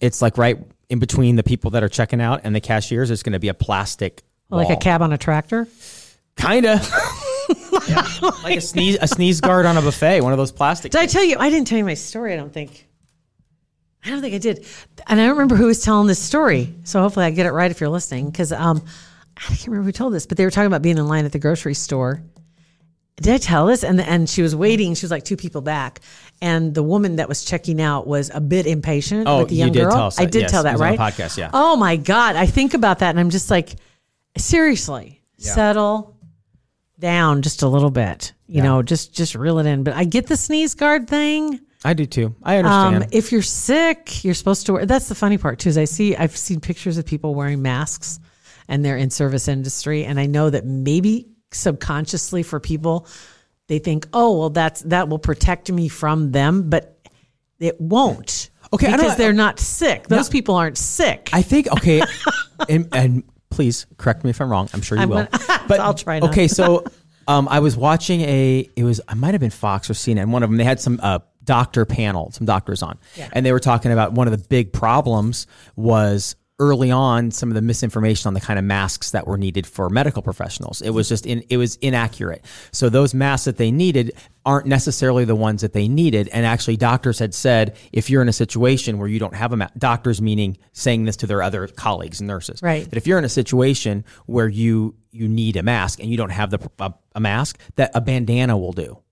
It's 0.00 0.22
like 0.22 0.38
right 0.38 0.58
in 0.92 0.98
between 0.98 1.36
the 1.36 1.42
people 1.42 1.70
that 1.72 1.82
are 1.82 1.88
checking 1.88 2.20
out 2.20 2.42
and 2.44 2.54
the 2.54 2.60
cashiers. 2.60 3.08
There's 3.08 3.22
going 3.22 3.32
to 3.32 3.38
be 3.40 3.48
a 3.48 3.54
plastic 3.54 4.22
like 4.50 4.70
a 4.70 4.76
cab 4.76 5.00
on 5.02 5.12
a 5.12 5.18
tractor? 5.18 5.66
Kinda. 6.36 6.80
Yeah. 7.88 8.06
Like 8.44 8.58
a 8.58 8.60
sneeze 8.60 8.96
a 9.00 9.08
sneeze 9.08 9.40
guard 9.40 9.66
on 9.66 9.76
a 9.76 9.82
buffet, 9.82 10.20
one 10.20 10.32
of 10.32 10.38
those 10.38 10.52
plastic. 10.52 10.92
Did 10.92 11.00
I 11.00 11.06
tell 11.06 11.24
you? 11.24 11.36
I 11.38 11.50
didn't 11.50 11.66
tell 11.66 11.78
you 11.78 11.84
my 11.84 11.94
story. 11.94 12.32
I 12.32 12.36
don't 12.36 12.52
think. 12.52 12.86
I 14.04 14.10
don't 14.10 14.20
think 14.20 14.34
I 14.34 14.38
did, 14.38 14.64
and 15.08 15.20
I 15.20 15.26
don't 15.26 15.36
remember 15.36 15.56
who 15.56 15.66
was 15.66 15.82
telling 15.82 16.06
this 16.06 16.20
story. 16.20 16.72
So 16.84 17.00
hopefully 17.00 17.26
I 17.26 17.30
get 17.30 17.46
it 17.46 17.50
right 17.50 17.70
if 17.70 17.80
you're 17.80 17.90
listening, 17.90 18.30
because 18.30 18.52
um, 18.52 18.82
I 19.36 19.40
can't 19.40 19.66
remember 19.66 19.86
who 19.86 19.92
told 19.92 20.12
this, 20.12 20.26
but 20.26 20.38
they 20.38 20.44
were 20.44 20.50
talking 20.50 20.68
about 20.68 20.82
being 20.82 20.96
in 20.96 21.08
line 21.08 21.24
at 21.24 21.32
the 21.32 21.38
grocery 21.40 21.74
store. 21.74 22.22
Did 23.20 23.34
I 23.34 23.38
tell 23.38 23.66
this? 23.66 23.84
And 23.84 24.00
and 24.00 24.28
she 24.28 24.42
was 24.42 24.56
waiting. 24.56 24.94
She 24.94 25.04
was 25.04 25.10
like 25.10 25.24
two 25.24 25.36
people 25.36 25.60
back, 25.60 26.00
and 26.40 26.74
the 26.74 26.82
woman 26.82 27.16
that 27.16 27.28
was 27.28 27.44
checking 27.44 27.80
out 27.80 28.06
was 28.06 28.30
a 28.34 28.40
bit 28.40 28.66
impatient 28.66 29.28
Oh, 29.28 29.40
with 29.40 29.48
the 29.48 29.54
you 29.56 29.60
young 29.64 29.72
did 29.72 29.82
girl. 29.84 29.90
tell 29.92 30.06
us 30.06 30.18
I 30.18 30.24
did 30.24 30.42
Yes, 30.42 30.50
tell 30.50 30.60
it 30.62 30.64
that, 30.64 30.78
right? 30.78 30.96
the 30.98 31.02
podcast, 31.04 31.36
yeah. 31.36 31.50
Oh 31.52 31.76
my 31.76 31.96
god! 31.96 32.36
I 32.36 32.46
think 32.46 32.74
about 32.74 33.00
that, 33.00 33.10
and 33.10 33.20
I'm 33.20 33.30
just 33.30 33.50
like, 33.50 33.76
seriously, 34.38 35.22
settle 35.38 36.16
down 36.98 37.42
just 37.42 37.62
a 37.62 37.68
little 37.68 37.90
bit. 37.90 38.32
You 38.46 38.62
know, 38.62 38.82
just 38.82 39.14
just 39.14 39.34
reel 39.34 39.58
it 39.58 39.66
in. 39.66 39.82
But 39.82 39.94
I 39.94 40.04
get 40.04 40.26
the 40.26 40.36
sneeze 40.36 40.74
guard 40.74 41.08
thing. 41.08 41.60
I 41.84 41.94
do 41.94 42.06
too. 42.06 42.34
I 42.42 42.58
Um, 42.58 42.66
understand. 42.66 43.14
if 43.14 43.32
you're 43.32 43.42
sick, 43.42 44.24
you're 44.24 44.34
supposed 44.34 44.66
to 44.66 44.74
wear. 44.74 44.86
That's 44.86 45.08
the 45.08 45.14
funny 45.14 45.38
part 45.38 45.58
too. 45.58 45.68
Is 45.70 45.78
I 45.78 45.84
see 45.84 46.14
I've 46.16 46.36
seen 46.36 46.60
pictures 46.60 46.98
of 46.98 47.06
people 47.06 47.34
wearing 47.34 47.62
masks, 47.62 48.20
and 48.68 48.84
they're 48.84 48.96
in 48.96 49.10
service 49.10 49.48
industry, 49.48 50.04
and 50.04 50.20
I 50.20 50.26
know 50.26 50.50
that 50.50 50.64
maybe 50.66 51.28
subconsciously 51.54 52.42
for 52.42 52.60
people, 52.60 53.06
they 53.68 53.78
think, 53.78 54.06
oh 54.12 54.38
well, 54.38 54.50
that's 54.50 54.82
that 54.82 55.08
will 55.08 55.18
protect 55.18 55.70
me 55.70 55.88
from 55.88 56.32
them, 56.32 56.68
but 56.70 56.98
it 57.58 57.80
won't. 57.80 58.50
Okay, 58.72 58.90
because 58.90 59.16
they're 59.16 59.32
not 59.32 59.60
sick. 59.60 60.08
Those 60.08 60.28
people 60.28 60.54
aren't 60.54 60.78
sick. 60.78 61.28
I 61.32 61.42
think 61.42 61.70
okay, 61.72 62.02
and, 62.68 62.88
and 62.92 63.22
please 63.50 63.86
correct 63.98 64.24
me 64.24 64.30
if 64.30 64.40
I'm 64.40 64.50
wrong. 64.50 64.68
I'm 64.72 64.82
sure 64.82 64.96
you 64.96 65.02
I'm 65.02 65.08
will. 65.10 65.26
gonna- 65.26 65.82
I'll 65.82 65.94
try 65.94 66.18
not. 66.18 66.30
Okay, 66.30 66.48
so 66.48 66.84
um, 67.28 67.48
I 67.48 67.60
was 67.60 67.76
watching 67.76 68.22
a. 68.22 68.68
It 68.76 68.84
was 68.84 69.00
I 69.08 69.14
might 69.14 69.34
have 69.34 69.40
been 69.40 69.50
Fox 69.50 69.90
or 69.90 69.92
CNN. 69.92 70.30
One 70.30 70.42
of 70.42 70.50
them 70.50 70.56
they 70.56 70.64
had 70.64 70.80
some 70.80 71.00
uh, 71.02 71.18
doctor 71.44 71.84
panel, 71.84 72.30
some 72.32 72.46
doctors 72.46 72.82
on, 72.82 72.98
and 73.32 73.44
they 73.44 73.52
were 73.52 73.60
talking 73.60 73.92
about 73.92 74.12
one 74.12 74.26
of 74.26 74.32
the 74.32 74.46
big 74.48 74.72
problems 74.72 75.46
was 75.76 76.34
early 76.58 76.90
on 76.90 77.30
some 77.30 77.48
of 77.48 77.54
the 77.54 77.62
misinformation 77.62 78.28
on 78.28 78.34
the 78.34 78.40
kind 78.40 78.58
of 78.58 78.64
masks 78.64 79.10
that 79.10 79.26
were 79.26 79.38
needed 79.38 79.66
for 79.66 79.88
medical 79.88 80.22
professionals. 80.22 80.80
It 80.82 80.90
was 80.90 81.08
just 81.08 81.26
in, 81.26 81.42
it 81.48 81.56
was 81.56 81.76
inaccurate. 81.76 82.44
So 82.70 82.88
those 82.88 83.14
masks 83.14 83.46
that 83.46 83.56
they 83.56 83.70
needed 83.70 84.12
aren't 84.44 84.66
necessarily 84.66 85.24
the 85.24 85.34
ones 85.34 85.62
that 85.62 85.72
they 85.72 85.88
needed. 85.88 86.28
And 86.28 86.46
actually, 86.46 86.76
doctors 86.76 87.18
had 87.18 87.34
said 87.34 87.76
if 87.92 88.10
you're 88.10 88.22
in 88.22 88.28
a 88.28 88.32
situation 88.32 88.98
where 88.98 89.08
you 89.08 89.18
don't 89.18 89.34
have 89.34 89.52
a 89.52 89.56
mask, 89.56 89.74
doctors 89.78 90.22
meaning 90.22 90.56
saying 90.72 91.04
this 91.04 91.16
to 91.18 91.26
their 91.26 91.42
other 91.42 91.66
colleagues 91.66 92.20
and 92.20 92.28
nurses, 92.28 92.62
Right. 92.62 92.88
That 92.88 92.96
if 92.96 93.06
you're 93.06 93.18
in 93.18 93.24
a 93.24 93.30
situation 93.30 94.04
where 94.26 94.48
you 94.48 94.94
you 95.10 95.28
need 95.28 95.56
a 95.56 95.62
mask 95.62 96.00
and 96.00 96.10
you 96.10 96.16
don't 96.16 96.30
have 96.30 96.50
the 96.50 96.70
a, 96.78 96.92
a 97.14 97.20
mask, 97.20 97.58
that 97.76 97.90
a 97.94 98.00
bandana 98.00 98.56
will 98.56 98.72
do 98.72 99.02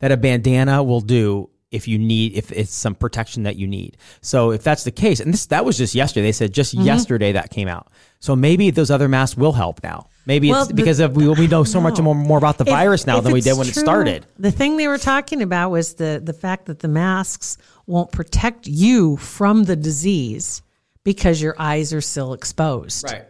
that 0.00 0.12
a 0.12 0.16
bandana 0.16 0.82
will 0.82 1.00
do 1.00 1.50
if 1.72 1.88
you 1.88 1.98
need 1.98 2.34
if 2.34 2.52
it's 2.52 2.72
some 2.72 2.94
protection 2.94 3.42
that 3.42 3.56
you 3.56 3.66
need. 3.66 3.96
So 4.20 4.52
if 4.52 4.62
that's 4.62 4.84
the 4.84 4.90
case, 4.92 5.18
and 5.20 5.32
this 5.32 5.46
that 5.46 5.64
was 5.64 5.76
just 5.76 5.94
yesterday. 5.94 6.26
They 6.28 6.32
said 6.32 6.52
just 6.52 6.74
Mm-hmm. 6.74 6.86
yesterday 6.86 7.32
that 7.32 7.50
came 7.50 7.68
out. 7.68 7.88
So 8.20 8.34
maybe 8.36 8.70
those 8.70 8.90
other 8.90 9.08
masks 9.08 9.36
will 9.36 9.52
help 9.52 9.82
now. 9.82 10.08
Maybe 10.26 10.50
Well, 10.50 10.62
it's 10.62 10.68
the- 10.68 10.74
because 10.74 11.00
of 11.00 11.16
we, 11.16 11.28
we 11.28 11.46
know 11.46 11.64
so 11.64 11.80
much 11.80 12.00
more, 12.00 12.14
more 12.14 12.38
about 12.38 12.58
the 12.58 12.64
If- 12.64 12.70
virus 12.70 13.06
now 13.06 13.20
than 13.20 13.32
we 13.32 13.40
did 13.40 13.56
when 13.58 13.66
it 13.68 13.74
started. 13.74 14.26
The 14.38 14.50
thing 14.50 14.76
they 14.76 14.88
were 14.88 14.98
talking 14.98 15.42
about 15.42 15.70
was 15.70 15.94
the 15.94 16.20
the 16.24 16.32
fact 16.32 16.66
that 16.66 16.78
the 16.80 16.88
masks 16.88 17.58
won't 17.86 18.12
protect 18.12 18.66
you 18.66 19.16
from 19.16 19.64
the 19.64 19.76
disease 19.76 20.62
because 21.04 21.40
your 21.42 21.54
eyes 21.58 21.92
are 21.92 22.00
still 22.00 22.32
exposed. 22.32 23.04
Right. 23.04 23.24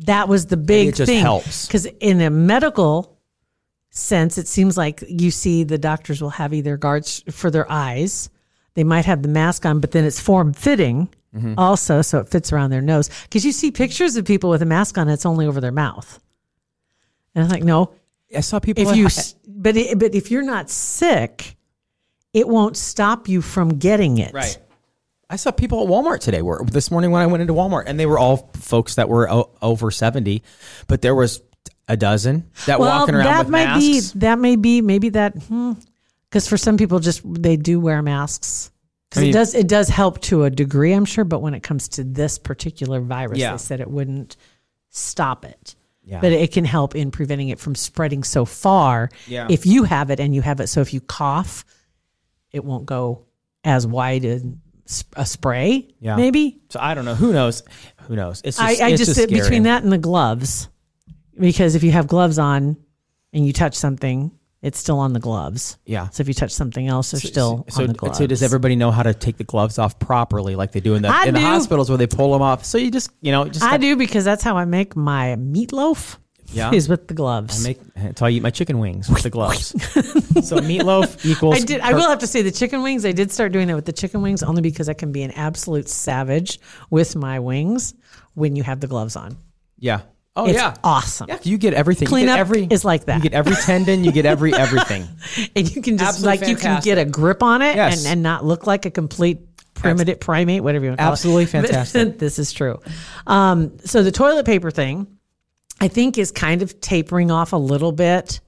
That 0.00 0.28
was 0.28 0.46
the 0.46 0.56
big 0.56 0.88
it 0.88 0.94
just 0.96 1.08
thing. 1.08 1.20
helps. 1.20 1.66
Because 1.66 1.86
in 1.86 2.20
a 2.20 2.30
medical 2.30 3.16
sense, 3.92 4.38
it 4.38 4.48
seems 4.48 4.76
like 4.76 5.04
you 5.06 5.30
see 5.30 5.62
the 5.64 5.78
doctors 5.78 6.20
will 6.20 6.30
have 6.30 6.52
either 6.52 6.76
guards 6.76 7.22
for 7.30 7.50
their 7.50 7.70
eyes. 7.70 8.28
They 8.74 8.84
might 8.84 9.04
have 9.04 9.22
the 9.22 9.28
mask 9.28 9.64
on, 9.66 9.80
but 9.80 9.92
then 9.92 10.04
it's 10.04 10.18
form 10.20 10.52
fitting 10.52 11.08
Mm-hmm. 11.34 11.54
also, 11.56 12.02
so 12.02 12.18
it 12.18 12.28
fits 12.28 12.52
around 12.52 12.68
their 12.72 12.82
nose. 12.82 13.08
Because 13.22 13.42
you 13.42 13.52
see 13.52 13.70
pictures 13.70 14.16
of 14.16 14.26
people 14.26 14.50
with 14.50 14.60
a 14.60 14.66
mask 14.66 14.98
on, 14.98 15.08
it's 15.08 15.24
only 15.24 15.46
over 15.46 15.62
their 15.62 15.72
mouth. 15.72 16.20
And 17.34 17.42
I'm 17.42 17.50
like, 17.50 17.62
no, 17.64 17.94
I 18.36 18.40
saw 18.40 18.58
people. 18.58 18.86
if 18.86 18.94
you 18.94 19.08
but 19.48 19.74
it, 19.74 19.98
but 19.98 20.14
if 20.14 20.30
you're 20.30 20.42
not 20.42 20.68
sick, 20.68 21.56
it 22.34 22.46
won't 22.46 22.76
stop 22.76 23.28
you 23.30 23.40
from 23.40 23.78
getting 23.78 24.18
it. 24.18 24.34
Right. 24.34 24.58
I 25.30 25.36
saw 25.36 25.52
people 25.52 25.80
at 25.82 25.88
Walmart 25.88 26.20
today. 26.20 26.42
Were 26.42 26.62
this 26.66 26.90
morning 26.90 27.12
when 27.12 27.22
I 27.22 27.26
went 27.26 27.40
into 27.40 27.54
Walmart, 27.54 27.84
and 27.86 27.98
they 27.98 28.04
were 28.04 28.18
all 28.18 28.50
folks 28.60 28.96
that 28.96 29.08
were 29.08 29.30
o- 29.30 29.48
over 29.62 29.90
seventy, 29.90 30.42
but 30.86 31.00
there 31.00 31.14
was 31.14 31.40
a 31.88 31.96
dozen 31.96 32.48
that 32.66 32.78
Well, 32.80 33.00
walking 33.00 33.14
around 33.14 33.24
that 33.24 33.38
with 33.40 33.48
might 33.48 33.64
masks. 33.64 34.12
be 34.12 34.18
that 34.20 34.38
may 34.38 34.56
be 34.56 34.80
maybe 34.80 35.08
that 35.10 35.34
hmm, 35.34 35.72
because 36.30 36.48
for 36.48 36.56
some 36.56 36.76
people 36.76 37.00
just 37.00 37.22
they 37.24 37.56
do 37.56 37.80
wear 37.80 38.00
masks 38.02 38.70
because 39.10 39.22
I 39.22 39.26
mean- 39.26 39.30
it 39.30 39.32
does 39.34 39.54
it 39.54 39.68
does 39.68 39.88
help 39.88 40.20
to 40.22 40.44
a 40.44 40.50
degree 40.50 40.92
I'm 40.92 41.04
sure, 41.04 41.24
but 41.24 41.40
when 41.42 41.54
it 41.54 41.62
comes 41.62 41.88
to 41.90 42.04
this 42.04 42.38
particular 42.38 43.00
virus, 43.00 43.38
Yeah. 43.38 43.52
they 43.52 43.58
said 43.58 43.80
it 43.80 43.90
wouldn't 43.90 44.36
stop 44.90 45.44
it. 45.44 45.74
Yeah. 46.04 46.20
But 46.20 46.32
it 46.32 46.52
can 46.52 46.64
help 46.64 46.96
in 46.96 47.10
preventing 47.12 47.50
it 47.50 47.60
from 47.60 47.74
spreading 47.76 48.24
so 48.24 48.44
far. 48.44 49.08
Yeah. 49.28 49.46
If 49.48 49.66
you 49.66 49.84
have 49.84 50.10
it 50.10 50.18
and 50.18 50.34
you 50.34 50.42
have 50.42 50.58
it, 50.60 50.66
so 50.66 50.80
if 50.80 50.92
you 50.92 51.00
cough, 51.00 51.64
it 52.50 52.64
won't 52.64 52.86
go 52.86 53.26
as 53.62 53.86
wide 53.86 54.24
as 54.24 54.44
a 55.16 55.24
spray. 55.24 55.88
Yeah. 56.00 56.16
Maybe 56.16 56.60
So 56.70 56.80
I 56.80 56.94
don't 56.94 57.04
know. 57.04 57.14
Who 57.14 57.32
knows? 57.32 57.62
Who 58.08 58.16
knows? 58.16 58.42
It's 58.44 58.58
I, 58.58 58.70
just, 58.70 58.82
I 58.82 58.88
it's 58.88 58.98
just, 58.98 59.08
just 59.10 59.20
sit 59.20 59.30
between 59.30 59.62
that 59.62 59.84
and 59.84 59.92
the 59.92 59.98
gloves 59.98 60.68
because 61.38 61.74
if 61.74 61.82
you 61.82 61.92
have 61.92 62.06
gloves 62.06 62.38
on 62.38 62.76
and 63.32 63.46
you 63.46 63.52
touch 63.52 63.74
something, 63.74 64.30
it's 64.62 64.78
still 64.78 65.00
on 65.00 65.12
the 65.12 65.20
gloves. 65.20 65.76
Yeah. 65.84 66.08
So 66.10 66.20
if 66.20 66.28
you 66.28 66.34
touch 66.34 66.52
something 66.52 66.86
else, 66.86 67.10
they're 67.10 67.20
still 67.20 67.64
so, 67.68 67.82
on 67.82 67.88
the 67.88 67.94
gloves. 67.94 68.18
so 68.18 68.26
does 68.26 68.42
everybody 68.42 68.76
know 68.76 68.92
how 68.92 69.02
to 69.02 69.12
take 69.12 69.36
the 69.36 69.44
gloves 69.44 69.78
off 69.78 69.98
properly, 69.98 70.54
like 70.54 70.70
they 70.70 70.80
do 70.80 70.94
in 70.94 71.02
the 71.02 71.08
I 71.08 71.26
in 71.26 71.34
the 71.34 71.40
hospitals 71.40 71.90
where 71.90 71.98
they 71.98 72.06
pull 72.06 72.32
them 72.32 72.42
off? 72.42 72.64
So 72.64 72.78
you 72.78 72.90
just 72.90 73.10
you 73.20 73.32
know 73.32 73.48
just 73.48 73.64
I 73.64 73.76
do 73.76 73.96
because 73.96 74.24
that's 74.24 74.44
how 74.44 74.56
I 74.56 74.64
make 74.64 74.96
my 74.96 75.36
meatloaf. 75.38 76.16
Yeah. 76.54 76.70
is 76.70 76.86
with 76.86 77.08
the 77.08 77.14
gloves. 77.14 77.64
I 77.64 77.70
make 77.70 77.80
until 77.94 78.26
I 78.26 78.30
eat 78.30 78.42
my 78.42 78.50
chicken 78.50 78.78
wings 78.78 79.08
with 79.08 79.22
the 79.22 79.30
gloves. 79.30 79.68
so 80.46 80.58
meatloaf 80.58 81.24
equals. 81.24 81.56
I 81.56 81.64
did. 81.64 81.80
I 81.80 81.94
will 81.94 82.08
have 82.10 82.18
to 82.18 82.26
say 82.26 82.42
the 82.42 82.50
chicken 82.50 82.82
wings. 82.82 83.06
I 83.06 83.12
did 83.12 83.32
start 83.32 83.52
doing 83.52 83.68
that 83.68 83.74
with 83.74 83.86
the 83.86 83.92
chicken 83.92 84.20
wings 84.20 84.42
only 84.42 84.60
because 84.60 84.86
I 84.90 84.92
can 84.92 85.12
be 85.12 85.22
an 85.22 85.30
absolute 85.30 85.88
savage 85.88 86.60
with 86.90 87.16
my 87.16 87.40
wings 87.40 87.94
when 88.34 88.54
you 88.54 88.62
have 88.64 88.80
the 88.80 88.86
gloves 88.86 89.16
on. 89.16 89.38
Yeah. 89.78 90.02
Oh 90.34 90.46
It's 90.46 90.54
yeah. 90.54 90.74
awesome. 90.82 91.28
Yeah, 91.28 91.38
you 91.42 91.58
get 91.58 91.74
everything. 91.74 92.06
you 92.06 92.10
Cleanup 92.10 92.36
get 92.36 92.40
every 92.40 92.64
is 92.70 92.84
like 92.84 93.04
that. 93.04 93.16
You 93.16 93.22
get 93.22 93.34
every 93.34 93.54
tendon. 93.56 94.02
You 94.02 94.12
get 94.12 94.24
every 94.24 94.54
everything. 94.54 95.06
and 95.56 95.74
you 95.74 95.82
can 95.82 95.98
just 95.98 96.24
Absolutely 96.24 96.38
like 96.38 96.48
you 96.48 96.56
can 96.56 96.80
get 96.82 96.96
a 96.98 97.04
grip 97.04 97.42
on 97.42 97.60
it 97.60 97.76
Yes. 97.76 98.04
and, 98.06 98.12
and 98.14 98.22
not 98.22 98.44
look 98.44 98.66
like 98.66 98.86
a 98.86 98.90
complete 98.90 99.40
primitive 99.74 100.20
primate, 100.20 100.62
whatever 100.62 100.84
you 100.86 100.90
want 100.92 100.98
to 101.00 101.04
call 101.04 101.12
Absolutely 101.12 101.42
it. 101.44 101.48
fantastic. 101.48 102.18
this 102.18 102.38
is 102.38 102.50
true. 102.52 102.80
Um, 103.26 103.78
so 103.80 104.02
the 104.02 104.12
toilet 104.12 104.46
paper 104.46 104.70
thing, 104.70 105.06
I 105.80 105.88
think, 105.88 106.16
is 106.16 106.30
kind 106.30 106.62
of 106.62 106.80
tapering 106.80 107.30
off 107.30 107.52
a 107.52 107.56
little 107.58 107.92
bit. 107.92 108.40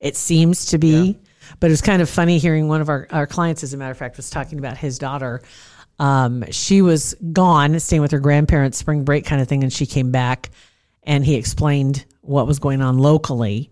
It 0.00 0.16
seems 0.16 0.66
to 0.66 0.78
be, 0.78 1.18
but 1.58 1.68
it 1.68 1.72
was 1.72 1.80
kind 1.80 2.00
of 2.02 2.08
funny 2.10 2.38
hearing 2.38 2.68
one 2.68 2.80
of 2.80 2.88
our, 2.88 3.08
our 3.10 3.26
clients, 3.26 3.62
as 3.64 3.72
a 3.74 3.76
matter 3.76 3.90
of 3.90 3.96
fact, 3.98 4.16
was 4.18 4.28
talking 4.30 4.58
about 4.58 4.76
his 4.76 4.98
daughter. 4.98 5.42
Um, 5.98 6.44
she 6.50 6.82
was 6.82 7.14
gone, 7.32 7.80
staying 7.80 8.02
with 8.02 8.10
her 8.12 8.18
grandparents, 8.20 8.78
spring 8.78 9.02
break 9.04 9.24
kind 9.24 9.40
of 9.40 9.48
thing, 9.48 9.62
and 9.64 9.72
she 9.72 9.86
came 9.86 10.10
back, 10.10 10.50
and 11.06 11.24
he 11.24 11.34
explained 11.34 12.04
what 12.20 12.46
was 12.46 12.58
going 12.58 12.80
on 12.80 12.98
locally 12.98 13.70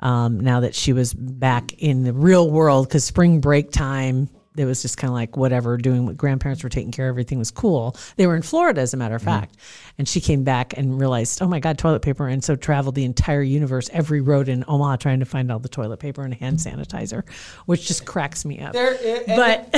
um, 0.00 0.40
now 0.40 0.60
that 0.60 0.74
she 0.74 0.92
was 0.92 1.14
back 1.14 1.72
in 1.74 2.02
the 2.02 2.12
real 2.12 2.50
world 2.50 2.88
because 2.88 3.04
spring 3.04 3.40
break 3.40 3.70
time 3.70 4.28
it 4.56 4.64
was 4.64 4.82
just 4.82 4.98
kind 4.98 5.10
of 5.10 5.14
like 5.14 5.36
whatever 5.36 5.76
doing 5.76 6.06
what 6.06 6.16
grandparents 6.16 6.62
were 6.62 6.68
taking 6.68 6.92
care 6.92 7.08
of 7.08 7.12
everything 7.12 7.38
was 7.38 7.50
cool 7.50 7.96
they 8.16 8.26
were 8.26 8.36
in 8.36 8.42
florida 8.42 8.80
as 8.80 8.94
a 8.94 8.96
matter 8.96 9.14
of 9.14 9.22
mm-hmm. 9.22 9.40
fact 9.40 9.56
and 9.98 10.08
she 10.08 10.20
came 10.20 10.44
back 10.44 10.76
and 10.76 10.98
realized 11.00 11.40
oh 11.42 11.48
my 11.48 11.60
god 11.60 11.78
toilet 11.78 12.02
paper 12.02 12.26
and 12.28 12.42
so 12.42 12.56
traveled 12.56 12.94
the 12.94 13.04
entire 13.04 13.42
universe 13.42 13.88
every 13.92 14.20
road 14.20 14.48
in 14.48 14.64
omaha 14.68 14.96
trying 14.96 15.20
to 15.20 15.26
find 15.26 15.50
all 15.50 15.58
the 15.58 15.68
toilet 15.68 15.98
paper 15.98 16.22
and 16.22 16.34
hand 16.34 16.58
sanitizer 16.58 17.28
which 17.66 17.86
just 17.86 18.04
cracks 18.04 18.44
me 18.44 18.60
up 18.60 18.72
but 18.72 19.74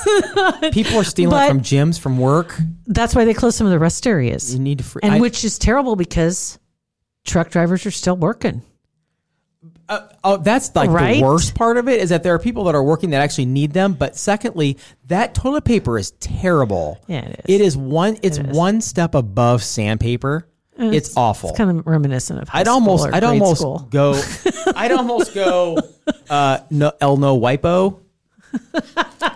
People 0.72 0.98
are 0.98 1.04
stealing 1.04 1.30
But- 1.30 1.48
from 1.48 1.60
gyms, 1.60 1.98
from 1.98 2.18
work. 2.18 2.56
that's 2.86 3.14
why 3.14 3.24
they 3.24 3.34
closed 3.34 3.56
some 3.56 3.66
of 3.66 3.70
the 3.70 3.78
rest 3.78 4.06
areas 4.06 4.52
You 4.52 4.60
need 4.60 4.78
to. 4.78 4.84
Free, 4.84 5.00
and 5.02 5.14
I- 5.14 5.20
which 5.20 5.44
is 5.44 5.58
terrible 5.58 5.96
because 5.96 6.58
truck 7.24 7.50
drivers 7.50 7.86
are 7.86 7.90
still 7.90 8.16
working 8.16 8.62
Oh, 10.24 10.36
that's 10.38 10.74
like 10.74 10.90
Right? 10.90 11.16
the 11.16 11.22
worst 11.22 11.54
part 11.54 11.76
of 11.76 11.88
it 11.88 12.00
is 12.00 12.10
that 12.10 12.22
there 12.22 12.34
are 12.34 12.38
people 12.38 12.64
that 12.64 12.74
are 12.74 12.82
working 12.82 13.10
that 13.10 13.20
actually 13.22 13.46
need 13.46 13.72
them. 13.72 13.92
But 13.94 14.16
secondly, 14.16 14.78
that 15.08 15.34
toilet 15.34 15.64
paper 15.64 15.98
is 15.98 16.12
terrible. 16.12 16.98
Yeah, 17.08 17.20
it 17.26 17.40
is. 17.46 17.54
It 17.56 17.60
is 17.60 17.76
one. 17.76 18.18
It's 18.22 18.38
one 18.38 18.80
step 18.80 19.14
above 19.14 19.62
sandpaper. 19.62 20.46
It's, 20.82 21.14
awful. 21.14 21.50
it's 21.50 21.58
kind 21.58 21.78
of 21.80 21.86
reminiscent 21.86 22.40
of 22.40 22.48
I'd 22.54 22.66
almost. 22.66 23.06
I'd 23.12 23.22
almost 23.22 23.60
school. 23.60 23.86
go. 23.90 24.18
I'd 24.74 24.92
almost 24.92 25.34
go. 25.34 25.78
Uh, 26.28 26.58
no, 26.70 26.90
El 27.00 27.16
No 27.18 27.38
Wipo. 27.38 28.00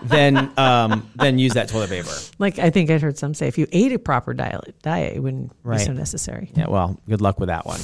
Then 0.04 0.50
um, 0.58 1.10
then 1.16 1.38
use 1.38 1.54
that 1.54 1.68
toilet 1.68 1.90
paper. 1.90 2.10
Like 2.38 2.58
I 2.58 2.70
think 2.70 2.90
I'd 2.90 3.00
heard 3.02 3.18
some 3.18 3.34
say, 3.34 3.48
if 3.48 3.58
you 3.58 3.66
ate 3.72 3.92
a 3.92 3.98
proper 3.98 4.34
diet, 4.34 4.74
diet, 4.82 5.16
it 5.16 5.20
wouldn't 5.20 5.52
Right. 5.62 5.78
be 5.78 5.84
so 5.84 5.92
necessary. 5.92 6.50
Yeah, 6.54 6.68
well, 6.68 6.98
good 7.08 7.20
luck 7.20 7.40
with 7.40 7.48
that 7.48 7.66
one. 7.66 7.80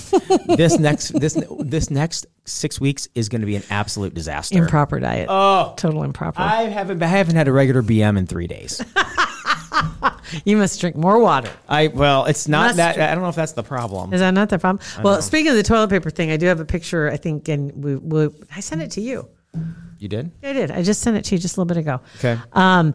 this 0.56 0.78
next 0.78 1.18
this 1.20 1.38
this 1.60 1.90
next 1.90 2.26
six 2.44 2.80
weeks 2.80 3.08
is 3.14 3.28
going 3.28 3.40
to 3.40 3.46
be 3.46 3.56
an 3.56 3.62
absolute 3.70 4.14
disaster. 4.14 4.58
Improper 4.58 5.00
diet. 5.00 5.26
Oh, 5.30 5.74
total 5.76 6.02
improper. 6.02 6.40
I 6.42 6.62
haven't 6.64 7.02
I 7.02 7.06
haven't 7.06 7.36
had 7.36 7.48
a 7.48 7.52
regular 7.52 7.82
BM 7.82 8.18
in 8.18 8.26
three 8.26 8.46
days. 8.46 8.82
you 10.44 10.56
must 10.56 10.80
drink 10.80 10.96
more 10.96 11.18
water. 11.18 11.50
I 11.68 11.88
well, 11.88 12.24
it's 12.26 12.48
not 12.48 12.66
Must 12.68 12.76
that. 12.76 12.94
drink- 12.94 13.10
I 13.10 13.14
don't 13.14 13.22
know 13.22 13.30
if 13.30 13.36
that's 13.36 13.52
the 13.52 13.62
problem. 13.62 14.12
Is 14.12 14.20
that 14.20 14.32
not 14.32 14.48
the 14.48 14.58
problem? 14.58 14.84
Well, 15.02 15.22
speaking 15.22 15.48
of 15.50 15.56
the 15.56 15.62
toilet 15.62 15.90
paper 15.90 16.10
thing, 16.10 16.30
I 16.30 16.36
do 16.36 16.46
have 16.46 16.60
a 16.60 16.64
picture. 16.64 17.10
I 17.10 17.16
think, 17.16 17.48
and 17.48 17.82
we, 17.82 17.96
we 17.96 18.28
I 18.54 18.60
sent 18.60 18.82
it 18.82 18.90
to 18.92 19.00
you. 19.00 19.28
You 20.00 20.08
did 20.08 20.32
I 20.42 20.52
did. 20.52 20.70
I 20.72 20.82
just 20.82 21.02
sent 21.02 21.16
it 21.16 21.24
to 21.26 21.34
you 21.34 21.38
just 21.40 21.56
a 21.56 21.60
little 21.60 21.68
bit 21.68 21.76
ago. 21.76 22.00
okay. 22.18 22.38
Um, 22.52 22.94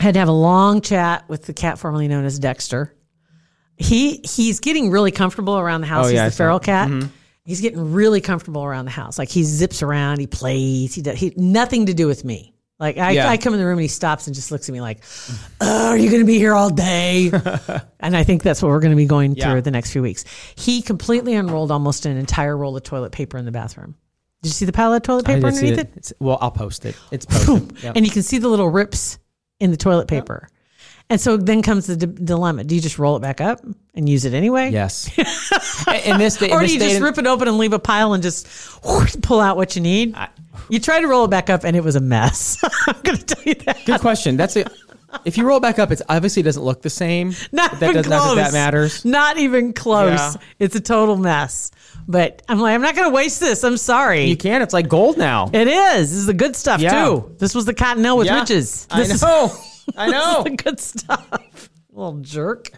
had 0.00 0.14
to 0.14 0.18
have 0.20 0.28
a 0.28 0.32
long 0.32 0.80
chat 0.80 1.28
with 1.28 1.44
the 1.46 1.52
cat 1.52 1.78
formerly 1.78 2.08
known 2.08 2.24
as 2.24 2.38
Dexter. 2.40 2.92
He 3.76 4.20
he's 4.24 4.60
getting 4.60 4.90
really 4.90 5.10
comfortable 5.10 5.58
around 5.58 5.80
the 5.82 5.86
house. 5.86 6.06
Oh, 6.06 6.08
yeah, 6.10 6.22
I 6.22 6.24
he's 6.24 6.32
the 6.32 6.36
saw 6.36 6.44
feral 6.44 6.56
it. 6.58 6.62
cat. 6.64 6.90
He's 7.44 7.60
getting 7.60 7.92
really 7.92 8.20
comfortable 8.20 8.64
around 8.64 8.84
the 8.84 8.90
house. 8.92 9.18
Like 9.18 9.28
he 9.28 9.42
zips 9.42 9.82
around, 9.82 10.20
he 10.20 10.26
plays. 10.26 10.94
He 10.94 11.02
does 11.02 11.18
he 11.18 11.32
nothing 11.36 11.86
to 11.86 11.94
do 11.94 12.06
with 12.06 12.24
me. 12.24 12.54
Like 12.78 12.98
I, 12.98 13.10
Yeah. 13.12 13.28
I 13.28 13.36
come 13.36 13.52
in 13.52 13.60
the 13.60 13.66
room 13.66 13.78
and 13.78 13.82
he 13.82 13.88
stops 13.88 14.26
and 14.26 14.34
just 14.34 14.50
looks 14.50 14.68
at 14.68 14.72
me 14.72 14.80
like, 14.80 15.02
oh, 15.60 15.88
"Are 15.90 15.96
you 15.96 16.08
going 16.08 16.22
to 16.22 16.26
be 16.26 16.38
here 16.38 16.54
all 16.54 16.70
day?" 16.70 17.30
and 18.00 18.16
I 18.16 18.24
think 18.24 18.42
that's 18.42 18.60
what 18.62 18.68
we're 18.68 18.80
going 18.80 18.90
to 18.92 18.96
be 18.96 19.06
going 19.06 19.34
Yeah. 19.36 19.50
through 19.50 19.62
the 19.62 19.70
next 19.70 19.92
few 19.92 20.02
weeks. 20.02 20.24
He 20.56 20.82
completely 20.82 21.34
unrolled 21.34 21.70
almost 21.70 22.06
an 22.06 22.16
entire 22.16 22.56
roll 22.56 22.76
of 22.76 22.82
toilet 22.82 23.12
paper 23.12 23.38
in 23.38 23.44
the 23.44 23.52
bathroom. 23.52 23.94
Did 24.42 24.48
you 24.48 24.52
see 24.54 24.64
the 24.64 24.72
pile 24.72 24.92
of 24.92 25.02
toilet 25.02 25.24
paper 25.24 25.46
underneath 25.46 25.78
it. 25.78 25.90
it? 25.96 26.12
Well, 26.18 26.36
I'll 26.40 26.50
post 26.50 26.84
it. 26.84 26.96
It's 27.12 27.24
posted. 27.26 27.80
Yep. 27.82 27.96
and 27.96 28.04
you 28.04 28.10
can 28.10 28.22
see 28.22 28.38
the 28.38 28.48
little 28.48 28.68
rips 28.68 29.18
in 29.60 29.70
the 29.70 29.76
toilet 29.76 30.08
paper. 30.08 30.48
And 31.08 31.20
so 31.20 31.36
then 31.36 31.62
comes 31.62 31.86
the 31.86 31.96
d- 31.96 32.06
dilemma: 32.06 32.64
Do 32.64 32.74
you 32.74 32.80
just 32.80 32.98
roll 32.98 33.16
it 33.16 33.20
back 33.20 33.40
up 33.40 33.60
and 33.94 34.08
use 34.08 34.24
it 34.24 34.34
anyway? 34.34 34.70
Yes. 34.70 35.10
in 36.06 36.18
this 36.18 36.38
day, 36.38 36.46
in 36.46 36.52
or 36.54 36.60
do 36.60 36.72
you 36.72 36.78
just 36.78 36.96
and- 36.96 37.04
rip 37.04 37.18
it 37.18 37.26
open 37.26 37.48
and 37.48 37.58
leave 37.58 37.72
a 37.72 37.78
pile 37.78 38.14
and 38.14 38.22
just 38.22 38.46
whoosh, 38.84 39.14
pull 39.22 39.40
out 39.40 39.56
what 39.56 39.76
you 39.76 39.82
need? 39.82 40.16
you 40.68 40.80
try 40.80 41.00
to 41.00 41.06
roll 41.06 41.24
it 41.24 41.28
back 41.30 41.50
up 41.50 41.64
and 41.64 41.76
it 41.76 41.84
was 41.84 41.96
a 41.96 42.00
mess. 42.00 42.58
I'm 42.86 43.00
going 43.02 43.18
to 43.18 43.24
tell 43.24 43.42
you 43.44 43.54
that. 43.66 43.84
Good 43.84 44.00
question. 44.00 44.36
That's 44.36 44.56
it. 44.56 44.68
If 45.24 45.36
you 45.36 45.44
roll 45.46 45.58
it 45.58 45.60
back 45.60 45.78
up, 45.78 45.90
it's 45.90 46.02
obviously 46.08 46.42
doesn't 46.42 46.62
look 46.62 46.82
the 46.82 46.90
same. 46.90 47.34
Not 47.52 47.78
that 47.80 47.90
even 47.90 47.94
does 48.02 48.06
close. 48.06 48.24
not 48.26 48.34
that 48.36 48.44
that 48.44 48.52
matters. 48.52 49.04
Not 49.04 49.38
even 49.38 49.72
close. 49.72 50.10
Yeah. 50.18 50.32
It's 50.58 50.74
a 50.74 50.80
total 50.80 51.16
mess. 51.16 51.70
But 52.08 52.42
I'm 52.48 52.58
like, 52.58 52.74
I'm 52.74 52.82
not 52.82 52.96
going 52.96 53.08
to 53.08 53.14
waste 53.14 53.38
this. 53.38 53.62
I'm 53.62 53.76
sorry. 53.76 54.24
You 54.24 54.36
can. 54.36 54.60
It's 54.62 54.72
like 54.74 54.88
gold 54.88 55.18
now. 55.18 55.48
It 55.52 55.68
is. 55.68 56.10
This 56.10 56.18
is 56.18 56.26
the 56.26 56.34
good 56.34 56.56
stuff 56.56 56.80
Yeah. 56.80 57.04
too. 57.04 57.34
This 57.38 57.54
was 57.54 57.64
the 57.64 57.74
cottonelle 57.74 58.18
with 58.18 58.26
Yeah. 58.26 58.40
riches. 58.40 58.88
I 58.90 58.98
This 58.98 59.14
is- 59.14 59.22
know. 59.22 59.52
I 59.96 60.08
know. 60.10 60.42
the 60.42 60.50
good 60.50 60.80
stuff. 60.80 61.68
Little 61.92 62.18
jerk. 62.18 62.70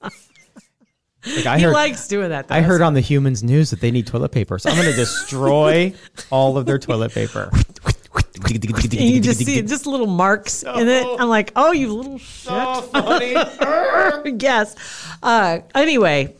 Like, 0.00 1.46
I 1.46 1.58
He 1.58 1.64
heard. 1.64 1.72
likes 1.74 2.08
doing 2.08 2.30
that. 2.30 2.48
though. 2.48 2.54
I 2.56 2.62
heard 2.62 2.82
on 2.82 2.94
the 2.94 3.00
Humans 3.00 3.44
News 3.44 3.70
that 3.70 3.80
they 3.80 3.92
need 3.92 4.08
toilet 4.08 4.30
paper, 4.32 4.58
so 4.58 4.70
I'm 4.70 4.76
going 4.76 4.90
to 4.90 4.96
destroy 4.96 5.92
all 6.30 6.56
of 6.58 6.66
their 6.66 6.78
toilet 6.78 7.12
paper. 7.12 7.50
And 8.44 9.10
you 9.10 9.20
just 9.20 9.44
see 9.44 9.62
just 9.62 9.86
little 9.86 10.06
marks 10.06 10.62
in 10.62 10.88
it. 10.88 11.06
I'm 11.18 11.28
like, 11.28 11.52
oh, 11.56 11.72
you 11.72 11.92
little 11.92 12.18
shit. 12.18 12.52
yes. 14.42 14.76
Uh, 15.22 15.60
anyway, 15.74 16.34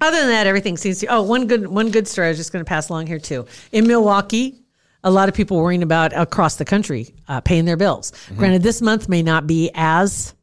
other 0.00 0.18
than 0.18 0.28
that, 0.28 0.46
everything 0.46 0.76
seems 0.76 1.00
to. 1.00 1.06
Oh, 1.06 1.22
one 1.22 1.46
good 1.46 1.66
one 1.66 1.90
good 1.90 2.08
story. 2.08 2.28
I 2.28 2.30
was 2.30 2.38
just 2.38 2.52
going 2.52 2.64
to 2.64 2.68
pass 2.68 2.88
along 2.88 3.06
here 3.06 3.18
too. 3.18 3.46
In 3.72 3.86
Milwaukee, 3.86 4.62
a 5.02 5.10
lot 5.10 5.28
of 5.28 5.34
people 5.34 5.58
worrying 5.58 5.82
about 5.82 6.12
across 6.14 6.56
the 6.56 6.64
country 6.64 7.14
uh, 7.28 7.40
paying 7.40 7.64
their 7.64 7.76
bills. 7.76 8.12
Granted, 8.36 8.62
this 8.62 8.80
month 8.82 9.08
may 9.08 9.22
not 9.22 9.46
be 9.46 9.70
as 9.74 10.34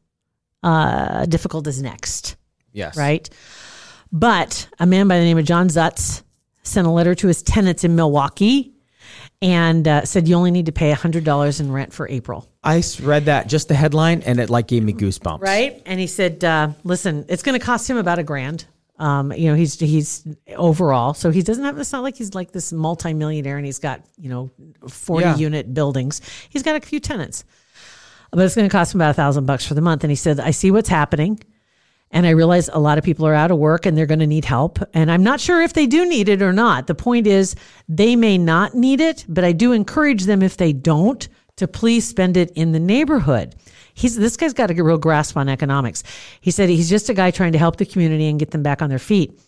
uh, 0.62 1.26
difficult 1.26 1.66
as 1.66 1.82
next 1.82 2.36
Yes. 2.72 2.96
right? 2.96 3.28
But 4.12 4.68
a 4.78 4.86
man 4.86 5.08
by 5.08 5.18
the 5.18 5.24
name 5.24 5.38
of 5.38 5.44
John 5.44 5.68
Zutz 5.68 6.22
sent 6.62 6.86
a 6.86 6.90
letter 6.90 7.14
to 7.14 7.26
his 7.26 7.42
tenants 7.42 7.82
in 7.84 7.96
Milwaukee 7.96 8.71
and 9.42 9.86
uh, 9.88 10.04
said 10.04 10.28
you 10.28 10.36
only 10.36 10.52
need 10.52 10.66
to 10.66 10.72
pay 10.72 10.92
$100 10.92 11.60
in 11.60 11.72
rent 11.72 11.92
for 11.92 12.08
April. 12.08 12.48
I 12.62 12.82
read 13.02 13.24
that 13.26 13.48
just 13.48 13.68
the 13.68 13.74
headline, 13.74 14.22
and 14.22 14.38
it 14.38 14.48
like 14.48 14.68
gave 14.68 14.82
me 14.84 14.92
goosebumps. 14.92 15.40
Right? 15.40 15.82
And 15.84 15.98
he 15.98 16.06
said, 16.06 16.44
uh, 16.44 16.70
listen, 16.84 17.24
it's 17.28 17.42
going 17.42 17.58
to 17.58 17.64
cost 17.64 17.90
him 17.90 17.96
about 17.96 18.18
a 18.20 18.22
grand. 18.22 18.64
Um, 18.98 19.32
you 19.32 19.48
know, 19.48 19.56
he's 19.56 19.80
he's 19.80 20.24
overall, 20.54 21.12
so 21.12 21.30
he 21.32 21.42
doesn't 21.42 21.64
have. 21.64 21.76
It's 21.76 21.90
not 21.90 22.04
like 22.04 22.14
he's 22.16 22.34
like 22.34 22.52
this 22.52 22.72
multimillionaire 22.72 23.56
and 23.56 23.66
he's 23.66 23.80
got 23.80 24.02
you 24.16 24.28
know 24.28 24.50
forty 24.88 25.24
Yeah. 25.24 25.36
unit 25.36 25.74
buildings. 25.74 26.20
He's 26.50 26.62
got 26.62 26.76
a 26.76 26.80
few 26.80 27.00
tenants, 27.00 27.44
but 28.30 28.40
it's 28.44 28.54
going 28.54 28.68
to 28.68 28.70
cost 28.72 28.94
him 28.94 29.00
about 29.00 29.10
a 29.10 29.14
thousand 29.14 29.46
bucks 29.46 29.66
for 29.66 29.74
the 29.74 29.80
month. 29.80 30.04
And 30.04 30.10
he 30.12 30.14
said, 30.14 30.38
I 30.38 30.52
see 30.52 30.70
what's 30.70 30.90
happening. 30.90 31.42
And 32.12 32.26
I 32.26 32.30
realize 32.30 32.68
a 32.68 32.78
lot 32.78 32.98
of 32.98 33.04
people 33.04 33.26
are 33.26 33.34
out 33.34 33.50
of 33.50 33.58
work 33.58 33.86
and 33.86 33.96
they're 33.96 34.06
going 34.06 34.20
to 34.20 34.26
need 34.26 34.44
help. 34.44 34.78
And 34.92 35.10
I'm 35.10 35.22
not 35.22 35.40
sure 35.40 35.62
if 35.62 35.72
they 35.72 35.86
do 35.86 36.06
need 36.06 36.28
it 36.28 36.42
or 36.42 36.52
not. 36.52 36.86
The 36.86 36.94
point 36.94 37.26
is, 37.26 37.56
they 37.88 38.16
may 38.16 38.38
not 38.38 38.74
need 38.74 39.00
it, 39.00 39.24
but 39.28 39.44
I 39.44 39.52
do 39.52 39.72
encourage 39.72 40.24
them 40.24 40.42
if 40.42 40.56
they 40.56 40.72
don't 40.72 41.26
to 41.56 41.66
please 41.68 42.06
spend 42.06 42.36
it 42.36 42.50
in 42.52 42.72
the 42.72 42.80
neighborhood. 42.80 43.54
He's 43.94 44.16
this 44.16 44.36
guy's 44.36 44.54
got 44.54 44.70
a 44.70 44.82
real 44.82 44.96
grasp 44.96 45.36
on 45.36 45.48
economics. 45.48 46.02
He 46.40 46.50
said 46.50 46.70
he's 46.70 46.88
just 46.88 47.10
a 47.10 47.14
guy 47.14 47.30
trying 47.30 47.52
to 47.52 47.58
help 47.58 47.76
the 47.76 47.84
community 47.84 48.26
and 48.26 48.38
get 48.38 48.50
them 48.50 48.62
back 48.62 48.80
on 48.80 48.88
their 48.88 48.98
feet. 48.98 49.38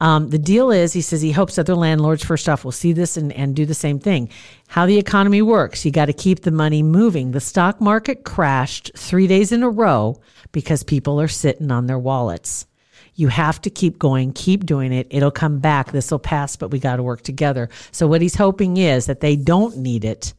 Um, 0.00 0.30
the 0.30 0.38
deal 0.38 0.72
is, 0.72 0.92
he 0.92 1.00
says 1.00 1.22
he 1.22 1.30
hopes 1.30 1.58
other 1.58 1.76
landlords, 1.76 2.24
first 2.24 2.48
off, 2.48 2.64
will 2.64 2.72
see 2.72 2.92
this 2.92 3.16
and, 3.16 3.32
and 3.34 3.54
do 3.54 3.64
the 3.64 3.74
same 3.74 4.00
thing. 4.00 4.28
How 4.66 4.86
the 4.86 4.98
economy 4.98 5.42
works, 5.42 5.84
you 5.84 5.92
got 5.92 6.06
to 6.06 6.12
keep 6.12 6.40
the 6.40 6.50
money 6.50 6.82
moving. 6.82 7.30
The 7.30 7.40
stock 7.40 7.80
market 7.80 8.24
crashed 8.24 8.90
three 8.96 9.28
days 9.28 9.52
in 9.52 9.62
a 9.62 9.70
row 9.70 10.20
because 10.52 10.82
people 10.82 11.20
are 11.20 11.28
sitting 11.28 11.70
on 11.70 11.86
their 11.86 11.98
wallets. 11.98 12.66
You 13.14 13.28
have 13.28 13.60
to 13.62 13.70
keep 13.70 13.98
going, 13.98 14.32
keep 14.32 14.64
doing 14.64 14.92
it. 14.92 15.06
It'll 15.10 15.30
come 15.30 15.58
back. 15.58 15.92
This 15.92 16.10
will 16.10 16.18
pass, 16.18 16.56
but 16.56 16.70
we 16.70 16.78
got 16.78 16.96
to 16.96 17.02
work 17.02 17.22
together. 17.22 17.68
So, 17.90 18.06
what 18.06 18.22
he's 18.22 18.34
hoping 18.36 18.76
is 18.78 19.06
that 19.06 19.20
they 19.20 19.36
don't 19.36 19.76
need 19.78 20.04
it, 20.04 20.32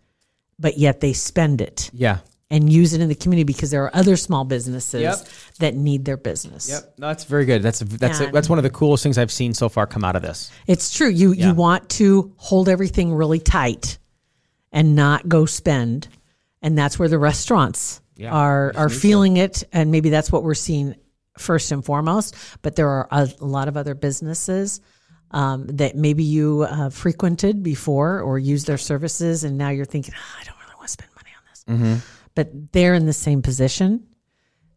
but 0.60 0.78
yet 0.78 1.00
they 1.00 1.14
spend 1.14 1.62
it 1.62 1.92
Yeah. 1.94 2.20
and 2.50 2.72
use 2.74 2.94
it 2.94 3.02
in 3.02 3.10
the 3.10 3.16
community 3.16 3.44
because 3.46 3.70
there 3.70 3.84
are 3.84 3.96
other 3.96 4.16
small 4.16 4.44
businesses 4.44 5.02
Yep. 5.02 5.28
that 5.60 5.76
need 5.76 6.06
their 6.06 6.18
business. 6.18 6.68
Yep. 6.70 6.94
No, 6.98 7.08
that's 7.10 7.26
very 7.26 7.46
good. 7.46 7.62
That's 7.62 7.82
a, 7.82 7.86
that's 7.86 8.20
And- 8.20 8.34
that's 8.34 8.50
one 8.50 8.58
of 8.58 8.64
the 8.64 8.70
coolest 8.72 9.04
things 9.04 9.20
I've 9.20 9.32
seen 9.32 9.54
so 9.54 9.70
far 9.70 9.86
come 9.86 10.04
out 10.04 10.16
of 10.16 10.24
this. 10.24 10.50
It's 10.66 10.92
true. 10.92 11.10
You 11.10 11.34
Yeah. 11.34 11.50
you 11.50 11.54
want 11.54 11.90
to 11.90 12.32
hold 12.38 12.70
everything 12.70 13.14
really 13.14 13.40
tight 13.40 14.00
and 14.72 14.96
not 14.96 15.30
go 15.30 15.46
spend. 15.46 16.08
And 16.64 16.76
that's 16.78 16.98
where 16.98 17.10
the 17.10 17.20
restaurants 17.20 18.00
Yeah, 18.16 18.34
are 18.34 18.74
are 18.76 18.90
feeling 18.90 19.38
it 19.38 19.64
and 19.74 19.92
maybe 19.92 20.10
that's 20.10 20.32
what 20.32 20.44
we're 20.44 20.54
seeing 20.54 20.96
first 21.38 21.72
and 21.72 21.84
foremost, 21.84 22.36
but 22.62 22.76
there 22.76 22.88
are 22.90 23.08
a, 23.12 23.30
a 23.42 23.46
lot 23.46 23.68
of 23.68 23.76
other 23.76 23.96
businesses 23.96 24.82
um, 25.32 25.66
that 25.68 25.96
maybe 25.96 26.24
you 26.24 26.64
uh, 26.70 26.90
frequented 26.90 27.64
before 27.64 28.22
or 28.22 28.38
used 28.38 28.68
their 28.68 28.78
services 28.78 29.44
and 29.44 29.58
now 29.58 29.70
you're 29.70 29.86
thinking, 29.86 30.14
"Ah, 30.16 30.38
I 30.40 30.44
don't 30.44 30.56
really 30.60 30.76
want 30.76 30.88
to 30.88 30.92
spend 30.92 31.10
money 31.16 31.32
on 31.36 31.44
this. 31.50 31.64
Mm-hmm. 31.66 32.08
But 32.36 32.72
they're 32.72 32.94
in 32.94 33.06
the 33.06 33.14
same 33.14 33.42
position 33.42 34.06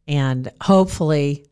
and 0.08 0.50
hopefully 0.62 1.46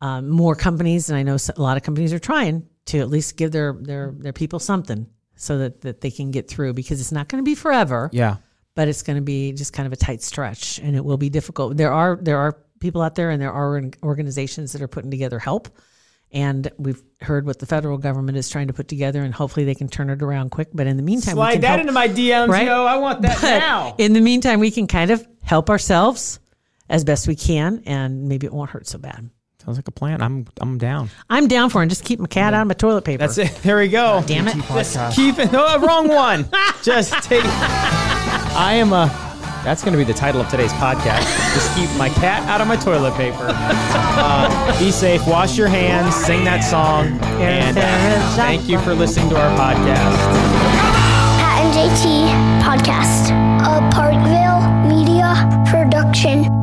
um, 0.00 0.28
more 0.28 0.54
companies, 0.54 1.10
and 1.10 1.18
I 1.18 1.22
know 1.22 1.36
a 1.56 1.60
lot 1.60 1.76
of 1.76 1.82
companies 1.82 2.12
are 2.12 2.18
trying 2.18 2.66
to 2.86 3.00
at 3.00 3.10
least 3.10 3.36
give 3.36 3.52
their 3.52 3.72
their 3.72 4.14
their 4.16 4.32
people 4.32 4.58
something 4.58 5.06
so 5.36 5.58
that, 5.58 5.82
that 5.82 6.00
they 6.00 6.10
can 6.10 6.30
get 6.30 6.48
through 6.48 6.72
because 6.74 7.00
it's 7.00 7.12
not 7.12 7.28
going 7.28 7.42
to 7.42 7.44
be 7.44 7.54
forever, 7.54 8.10
Yeah. 8.12 8.36
But 8.78 8.86
it's 8.86 9.02
going 9.02 9.16
to 9.16 9.22
be 9.22 9.50
just 9.50 9.72
kind 9.72 9.88
of 9.88 9.92
a 9.92 9.96
tight 9.96 10.22
stretch 10.22 10.78
and 10.78 10.94
it 10.94 11.04
will 11.04 11.16
be 11.16 11.28
difficult. 11.28 11.76
There 11.76 11.92
are 11.92 12.16
there 12.22 12.38
are 12.38 12.56
people 12.78 13.02
out 13.02 13.16
there 13.16 13.30
and 13.30 13.42
there 13.42 13.52
are 13.52 13.82
organizations 14.04 14.70
that 14.70 14.80
are 14.82 14.86
putting 14.86 15.10
together 15.10 15.40
help. 15.40 15.68
And 16.30 16.70
we've 16.78 17.02
heard 17.20 17.44
what 17.44 17.58
the 17.58 17.66
federal 17.66 17.98
government 17.98 18.38
is 18.38 18.48
trying 18.48 18.68
to 18.68 18.72
put 18.72 18.86
together, 18.86 19.22
and 19.24 19.34
hopefully 19.34 19.66
they 19.66 19.74
can 19.74 19.88
turn 19.88 20.10
it 20.10 20.22
around 20.22 20.50
quick. 20.50 20.68
But 20.72 20.86
in 20.86 20.96
the 20.96 21.02
meantime, 21.02 21.36
we 21.36 21.58
can 21.58 21.62
help- 21.62 21.92
my 21.92 22.06
DMs, 22.06 22.48
Right? 22.50 22.66
yo. 22.66 22.84
I 22.84 22.98
want 22.98 23.22
that 23.22 23.40
but 23.96 24.00
in 24.04 24.12
the 24.12 24.20
meantime, 24.20 24.60
we 24.60 24.70
can 24.70 24.86
kind 24.86 25.10
of 25.10 25.26
help 25.42 25.70
ourselves 25.70 26.38
as 26.88 27.02
best 27.02 27.26
we 27.26 27.34
can, 27.34 27.82
and 27.84 28.28
maybe 28.28 28.46
it 28.46 28.52
won't 28.52 28.70
hurt 28.70 28.86
so 28.86 28.98
bad. 28.98 29.28
Sounds 29.64 29.76
like 29.78 29.88
a 29.88 29.90
plan. 29.90 30.22
I'm 30.22 30.46
I'm 30.60 30.78
down. 30.78 31.10
I'm 31.28 31.48
down 31.48 31.70
for 31.70 31.82
it. 31.82 31.88
Just 31.88 32.04
keep 32.04 32.20
my 32.20 32.26
cat 32.28 32.54
out 32.54 32.62
of 32.62 32.68
my 32.68 32.74
toilet 32.74 33.04
paper. 33.04 33.26
That's 33.26 33.38
it. 33.38 33.52
There 33.62 33.78
we 33.78 33.88
go. 33.88 34.22
Damn 34.24 34.46
it. 34.46 34.54
Podcast. 34.54 35.16
Keep 35.16 35.38
it. 35.40 35.50
Oh, 35.52 35.80
wrong 35.80 36.08
one. 36.08 36.48
Just 36.82 37.12
take. 37.24 37.42
I 38.56 38.74
am 38.74 38.92
a. 38.92 39.06
That's 39.64 39.82
going 39.82 39.92
to 39.92 39.98
be 39.98 40.04
the 40.04 40.14
title 40.18 40.40
of 40.40 40.48
today's 40.48 40.72
podcast. 40.74 41.24
Just 41.52 41.76
keep 41.76 41.90
my 41.98 42.08
cat 42.08 42.42
out 42.48 42.60
of 42.60 42.68
my 42.68 42.76
toilet 42.76 43.14
paper. 43.14 43.48
Uh, 43.50 44.78
be 44.78 44.90
safe. 44.90 45.26
Wash 45.26 45.58
your 45.58 45.68
hands. 45.68 46.14
Sing 46.14 46.44
that 46.44 46.60
song. 46.60 47.18
And 47.40 47.76
uh, 47.76 48.36
thank 48.36 48.68
you 48.68 48.78
for 48.80 48.94
listening 48.94 49.28
to 49.30 49.36
our 49.40 49.50
podcast. 49.58 50.16
Pat 51.38 51.64
and 51.64 51.74
JT 51.74 52.28
Podcast, 52.62 53.30
a 53.60 53.90
Parkville 53.94 54.88
Media 54.88 55.34
Production. 55.70 56.57